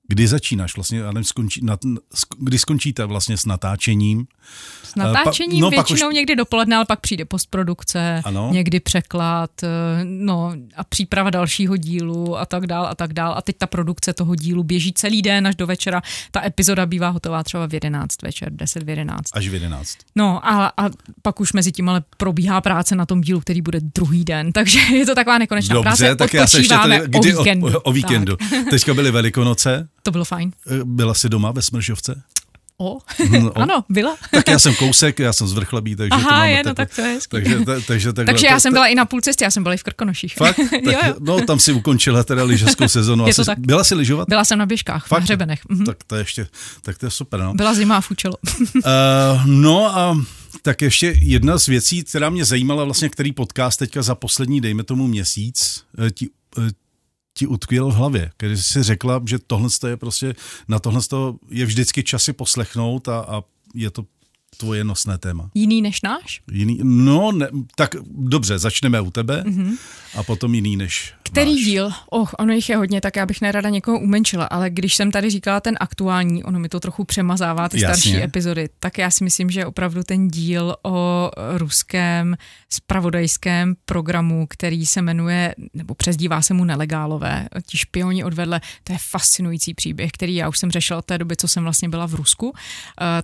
Kdy 0.08 0.28
začínáš 0.28 0.76
vlastně, 0.76 0.98
já 0.98 1.12
nevím, 1.12 1.24
skončí, 1.24 1.64
na, 1.64 1.78
kdy 2.38 2.58
skončíte 2.58 3.04
vlastně 3.04 3.36
s 3.36 3.46
natáčením? 3.46 4.26
S 4.82 4.94
natáčením 4.94 5.60
pa, 5.60 5.64
no, 5.64 5.70
většinou 5.70 6.08
už... 6.08 6.14
někdy 6.14 6.36
dopoledne, 6.36 6.76
ale 6.76 6.84
pak 6.84 7.00
přijde 7.00 7.24
postprodukce, 7.24 8.22
ano. 8.24 8.50
někdy 8.52 8.80
překlad, 8.80 9.50
eh, 9.62 9.68
no 10.04 10.52
a 10.76 10.84
příprava 10.84 11.30
dalšího 11.30 11.76
dílu 11.76 12.38
a 12.38 12.46
tak 12.46 12.66
dál 12.66 12.86
a 12.86 12.94
tak 12.94 13.12
dál. 13.12 13.34
A 13.36 13.42
teď 13.42 13.56
ta 13.58 13.66
produkce 13.66 14.12
toho 14.12 14.34
dílu 14.34 14.64
běží 14.64 14.92
celý 14.92 15.22
den 15.22 15.46
až 15.46 15.56
do 15.56 15.66
večera. 15.66 16.02
Ta 16.30 16.44
epizoda 16.44 16.86
bývá 16.86 17.08
hotová 17.08 17.42
třeba 17.42 17.66
v 17.66 17.74
11 17.74 18.22
večer, 18.22 18.52
10 18.52 18.82
v 18.82 18.88
11. 18.88 19.24
Až 19.32 19.48
v 19.48 19.54
11. 19.54 19.98
No 20.16 20.48
a, 20.48 20.72
a 20.76 20.90
pak 21.22 21.40
už 21.40 21.52
mezi 21.52 21.72
tím 21.72 21.88
ale 21.88 22.02
probíhá 22.16 22.60
práce 22.60 22.96
na 22.96 23.06
tom 23.06 23.20
dílu, 23.20 23.40
který 23.40 23.62
bude 23.62 23.80
druhý 23.80 24.24
den, 24.24 24.52
takže 24.52 24.78
je 24.78 25.06
to 25.06 25.14
taková 25.14 25.38
nekonečná 25.38 25.74
Dobře, 25.74 26.04
práce. 26.04 26.16
tak 26.16 26.34
já 26.34 26.46
se 26.46 26.58
ještě 26.58 26.74
tady, 26.74 27.00
kdy 27.06 27.34
o 27.34 27.38
víkendu. 27.38 27.66
O, 27.66 27.80
o 27.80 27.92
víkendu. 27.92 28.36
Teďka 28.70 28.94
byly 28.94 29.10
Velikonoce. 29.10 29.88
To 30.04 30.10
bylo 30.10 30.24
fajn. 30.24 30.52
Eh, 30.66 30.84
byla 30.84 31.14
jsi 31.14 31.28
doma 31.28 31.50
ve 31.50 31.62
Smržovce? 31.62 32.22
O, 32.78 32.98
no, 33.40 33.52
ano, 33.58 33.84
byla. 33.88 34.16
tak 34.30 34.48
já 34.48 34.58
jsem 34.58 34.74
kousek, 34.74 35.18
já 35.18 35.32
jsem 35.32 35.48
z 35.48 35.52
Vrchlabí, 35.52 35.96
takže 35.96 36.10
Aha, 36.12 36.22
to 36.28 36.30
máme 36.34 36.50
je, 36.50 36.62
no 36.66 36.74
tak 36.74 36.94
to 36.94 37.00
je 37.00 37.06
hezký. 37.06 37.30
Takže, 37.30 37.64
ta, 37.64 37.80
takže, 37.86 38.12
takhle, 38.12 38.34
takže 38.34 38.46
já 38.46 38.60
jsem 38.60 38.72
byla 38.72 38.86
i 38.86 38.94
na 38.94 39.04
půl 39.04 39.20
cestě, 39.20 39.44
já 39.44 39.50
jsem 39.50 39.62
byla 39.62 39.74
i 39.74 39.78
v 39.78 39.82
Krkonoších. 39.82 40.34
Fakt? 40.38 40.56
Tak, 40.56 40.82
jo, 40.84 40.92
jo. 41.06 41.14
No, 41.20 41.40
tam 41.40 41.58
si 41.58 41.72
ukončila 41.72 42.24
teda 42.24 42.44
lyžařskou 42.44 42.88
sezonu. 42.88 43.26
Je 43.26 43.34
to 43.34 43.44
tak. 43.44 43.58
Byla 43.58 43.84
jsi 43.84 43.94
lyžovat? 43.94 44.28
Byla 44.28 44.44
jsem 44.44 44.58
na 44.58 44.66
běžkách, 44.66 45.06
Fakt? 45.06 45.20
na 45.20 45.24
hřebenech. 45.24 45.60
Mhm. 45.68 45.84
Tak 45.84 46.04
to 46.06 46.14
je 46.14 46.20
ještě, 46.20 46.46
tak 46.82 46.98
to 46.98 47.06
je 47.06 47.10
super, 47.10 47.40
no. 47.40 47.54
Byla 47.54 47.74
zima 47.74 47.96
a 47.96 48.00
fučelo. 48.00 48.36
uh, 48.74 48.82
no 49.46 49.98
a 49.98 50.18
tak 50.62 50.82
ještě 50.82 51.14
jedna 51.18 51.58
z 51.58 51.66
věcí, 51.66 52.04
která 52.04 52.30
mě 52.30 52.44
zajímala, 52.44 52.84
vlastně 52.84 53.08
který 53.08 53.32
podcast 53.32 53.78
teďka 53.78 54.02
za 54.02 54.14
poslední, 54.14 54.60
dejme 54.60 54.82
tomu 54.82 55.06
měsíc, 55.06 55.84
eh, 56.06 56.10
ti, 56.10 56.28
eh, 56.58 56.70
ti 57.34 57.46
utkvěl 57.46 57.90
v 57.90 57.94
hlavě, 57.94 58.30
když 58.38 58.66
jsi 58.66 58.82
řekla, 58.82 59.22
že 59.26 59.38
tohle 59.38 59.68
je 59.88 59.96
prostě, 59.96 60.34
na 60.68 60.78
tohle 60.78 61.00
je 61.50 61.66
vždycky 61.66 62.02
časy 62.02 62.32
poslechnout 62.32 63.08
a, 63.08 63.20
a 63.20 63.42
je 63.74 63.90
to 63.90 64.04
tvoje 64.54 64.84
nosné 64.84 65.18
téma. 65.18 65.50
Jiný 65.54 65.82
než 65.82 66.02
náš? 66.02 66.40
Jiný, 66.52 66.78
no, 66.82 67.32
ne, 67.32 67.48
tak 67.76 67.94
dobře, 68.10 68.58
začneme 68.58 69.00
u 69.00 69.10
tebe 69.10 69.42
mm-hmm. 69.46 69.72
a 70.14 70.22
potom 70.22 70.54
jiný 70.54 70.76
než 70.76 71.14
Který 71.22 71.54
náš. 71.54 71.64
díl? 71.64 71.90
Oh, 72.10 72.28
ono 72.38 72.52
jich 72.52 72.68
je 72.68 72.76
hodně, 72.76 73.00
tak 73.00 73.16
já 73.16 73.26
bych 73.26 73.40
nerada 73.40 73.68
někoho 73.68 74.00
umenčila, 74.00 74.44
ale 74.44 74.70
když 74.70 74.94
jsem 74.94 75.10
tady 75.10 75.30
říkala 75.30 75.60
ten 75.60 75.76
aktuální, 75.80 76.44
ono 76.44 76.58
mi 76.58 76.68
to 76.68 76.80
trochu 76.80 77.04
přemazává 77.04 77.68
ty 77.68 77.80
Jasně. 77.80 77.94
starší 77.94 78.22
epizody, 78.22 78.68
tak 78.80 78.98
já 78.98 79.10
si 79.10 79.24
myslím, 79.24 79.50
že 79.50 79.66
opravdu 79.66 80.02
ten 80.02 80.28
díl 80.28 80.76
o 80.82 81.30
ruském 81.56 82.36
spravodajském 82.70 83.74
programu, 83.84 84.46
který 84.50 84.86
se 84.86 85.02
jmenuje, 85.02 85.54
nebo 85.74 85.94
přezdívá 85.94 86.42
se 86.42 86.54
mu 86.54 86.64
Nelegálové, 86.64 87.48
ti 87.66 87.78
špioni 87.78 88.24
odvedle, 88.24 88.60
to 88.84 88.92
je 88.92 88.98
fascinující 89.10 89.74
příběh, 89.74 90.12
který 90.12 90.34
já 90.34 90.48
už 90.48 90.58
jsem 90.58 90.70
řešila 90.70 90.98
od 90.98 91.04
té 91.04 91.18
doby, 91.18 91.36
co 91.36 91.48
jsem 91.48 91.62
vlastně 91.62 91.88
byla 91.88 92.06
v 92.06 92.14
Rusku, 92.14 92.46
uh, 92.46 92.54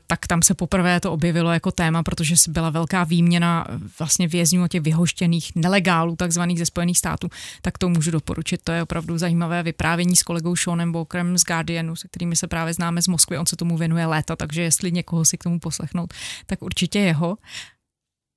tak 0.06 0.26
tam 0.26 0.42
se 0.42 0.54
poprvé 0.54 1.00
to 1.00 1.12
objevilo 1.20 1.52
jako 1.52 1.70
téma, 1.70 2.02
protože 2.02 2.35
byla 2.48 2.70
velká 2.70 3.04
výměna 3.04 3.66
vlastně 3.98 4.28
vězňů 4.28 4.68
těch 4.68 4.80
vyhoštěných 4.80 5.52
nelegálů, 5.54 6.16
takzvaných 6.16 6.59
ze 6.59 6.66
Spojených 6.66 6.98
států, 6.98 7.28
tak 7.62 7.78
to 7.78 7.88
můžu 7.88 8.11
doporučit. 8.11 8.61
To 8.64 8.72
je 8.72 8.83
opravdu 8.83 9.18
zajímavé 9.18 9.62
vyprávění 9.62 10.16
s 10.16 10.22
kolegou 10.22 10.56
Seanem 10.56 10.92
Walkerem 10.92 11.38
z 11.38 11.44
Guardianu, 11.44 11.96
se 11.96 12.09
kterými 12.09 12.37
se 12.37 12.48
právě 12.48 12.74
známe 12.74 13.02
z 13.02 13.09
Moskvy. 13.09 13.38
On 13.38 13.46
se 13.46 13.56
tomu 13.56 13.76
věnuje 13.76 14.06
léta, 14.06 14.37
takže 14.37 14.62
jestli 14.62 14.92
někoho 14.92 15.24
si 15.24 15.38
k 15.38 15.44
tomu 15.44 15.61
poslechnout, 15.61 16.14
tak 16.46 16.62
určitě 16.62 16.98
jeho. 16.98 17.37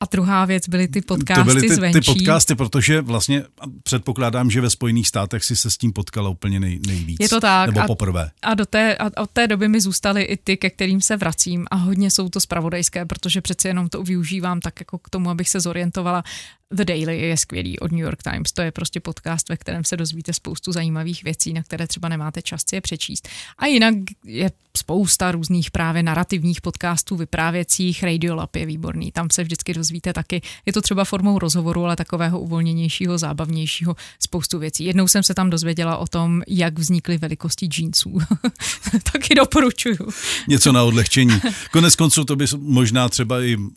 A 0.03 0.07
druhá 0.11 0.45
věc 0.45 0.69
byly 0.69 0.87
ty 0.87 1.01
podcasty 1.01 1.41
to 1.41 1.45
byly 1.45 1.61
ty, 1.61 1.75
zvenčí. 1.75 1.99
ty 1.99 2.05
podcasty, 2.05 2.55
protože 2.55 3.01
vlastně 3.01 3.43
předpokládám, 3.83 4.51
že 4.51 4.61
ve 4.61 4.69
Spojených 4.69 5.07
státech 5.07 5.43
si 5.43 5.55
se 5.55 5.71
s 5.71 5.77
tím 5.77 5.93
potkala 5.93 6.29
úplně 6.29 6.59
nej, 6.59 6.79
nejvíc. 6.87 7.17
Je 7.19 7.29
to 7.29 7.39
tak. 7.39 7.69
Nebo 7.69 7.81
a, 7.81 7.87
poprvé. 7.87 8.31
A, 8.41 8.53
do 8.53 8.65
té, 8.65 8.95
a 8.97 9.21
od 9.21 9.29
té 9.29 9.47
doby 9.47 9.67
mi 9.67 9.81
zůstaly 9.81 10.21
i 10.21 10.37
ty, 10.37 10.57
ke 10.57 10.69
kterým 10.69 11.01
se 11.01 11.17
vracím 11.17 11.65
a 11.71 11.75
hodně 11.75 12.11
jsou 12.11 12.29
to 12.29 12.39
spravodajské, 12.39 13.05
protože 13.05 13.41
přeci 13.41 13.67
jenom 13.67 13.89
to 13.89 14.03
využívám 14.03 14.59
tak 14.59 14.79
jako 14.79 14.97
k 14.97 15.09
tomu, 15.09 15.29
abych 15.29 15.49
se 15.49 15.59
zorientovala 15.59 16.23
The 16.71 16.85
Daily 16.85 17.21
je 17.21 17.37
skvělý 17.37 17.79
od 17.79 17.91
New 17.91 18.01
York 18.01 18.23
Times. 18.23 18.51
To 18.51 18.61
je 18.61 18.71
prostě 18.71 18.99
podcast, 18.99 19.49
ve 19.49 19.57
kterém 19.57 19.83
se 19.83 19.97
dozvíte 19.97 20.33
spoustu 20.33 20.71
zajímavých 20.71 21.23
věcí, 21.23 21.53
na 21.53 21.63
které 21.63 21.87
třeba 21.87 22.09
nemáte 22.09 22.41
čas 22.41 22.61
si 22.69 22.75
je 22.75 22.81
přečíst. 22.81 23.27
A 23.57 23.65
jinak 23.65 23.93
je 24.25 24.51
spousta 24.77 25.31
různých 25.31 25.71
právě 25.71 26.03
narrativních 26.03 26.61
podcastů, 26.61 27.15
vyprávěcích. 27.15 28.03
Radiolab 28.03 28.55
je 28.55 28.65
výborný, 28.65 29.11
tam 29.11 29.29
se 29.29 29.43
vždycky 29.43 29.73
dozvíte 29.73 30.13
taky. 30.13 30.41
Je 30.65 30.73
to 30.73 30.81
třeba 30.81 31.05
formou 31.05 31.39
rozhovoru, 31.39 31.85
ale 31.85 31.95
takového 31.95 32.39
uvolněnějšího, 32.39 33.17
zábavnějšího 33.17 33.95
spoustu 34.19 34.59
věcí. 34.59 34.85
Jednou 34.85 35.07
jsem 35.07 35.23
se 35.23 35.33
tam 35.33 35.49
dozvěděla 35.49 35.97
o 35.97 36.07
tom, 36.07 36.41
jak 36.47 36.79
vznikly 36.79 37.17
velikosti 37.17 37.65
džínsů. 37.65 38.17
taky 39.13 39.35
doporučuju. 39.35 40.09
Něco 40.47 40.71
na 40.71 40.83
odlehčení. 40.83 41.41
Konec 41.71 41.95
konců 41.95 42.25
to 42.25 42.35
by 42.35 42.45
možná 42.57 43.09
třeba 43.09 43.41
i 43.41 43.55
uh, 43.55 43.71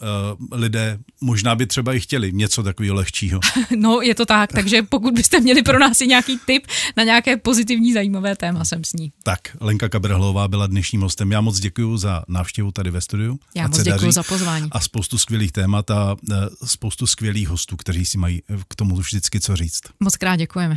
lidé, 0.53 0.99
možná 1.21 1.55
by 1.55 1.67
třeba 1.67 1.95
i 1.95 2.01
chtěli 2.01 2.33
něco 2.33 2.63
takového 2.63 2.76
takového 2.77 2.95
lehčího. 2.95 3.41
No, 3.77 4.01
je 4.03 4.15
to 4.15 4.27
tak, 4.27 4.53
takže 4.53 4.83
pokud 4.83 5.15
byste 5.15 5.41
měli 5.41 5.63
pro 5.63 5.79
nás 5.79 6.01
i 6.01 6.07
nějaký 6.07 6.39
tip 6.47 6.67
na 6.97 7.05
nějaké 7.05 7.37
pozitivní 7.37 7.93
zajímavé 7.93 8.37
téma, 8.37 8.65
jsem 8.65 8.85
s 8.85 8.93
ní. 8.93 9.13
Tak, 9.23 9.41
Lenka 9.61 9.89
Kabrhlová 9.89 10.49
byla 10.49 10.67
dnešním 10.67 11.01
hostem. 11.01 11.33
Já 11.33 11.41
moc 11.41 11.59
děkuji 11.59 11.97
za 11.97 12.23
návštěvu 12.29 12.73
tady 12.73 12.91
ve 12.91 13.01
studiu. 13.01 13.39
Já 13.55 13.69
moc 13.69 13.83
děkuji 13.83 14.13
za 14.13 14.23
pozvání. 14.23 14.69
A 14.73 14.81
spoustu 14.81 15.19
skvělých 15.19 15.53
témat 15.53 15.91
a 15.91 16.17
e, 16.33 16.67
spoustu 16.67 17.07
skvělých 17.07 17.49
hostů, 17.49 17.77
kteří 17.77 18.07
si 18.07 18.19
mají 18.19 18.43
k 18.69 18.75
tomu 18.75 18.97
vždycky 18.97 19.41
co 19.41 19.57
říct. 19.57 19.81
Moc 20.01 20.17
krát 20.17 20.37
děkujeme. 20.37 20.77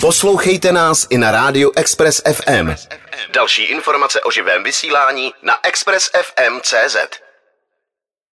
Poslouchejte 0.00 0.72
nás 0.72 1.06
i 1.10 1.18
na 1.18 1.30
rádiu 1.30 1.72
Express 1.76 2.22
FM. 2.32 2.70
Další 3.34 3.62
informace 3.62 4.20
o 4.20 4.30
živém 4.30 4.64
vysílání 4.64 5.32
na 5.42 5.54
expressfm.cz. 5.62 6.96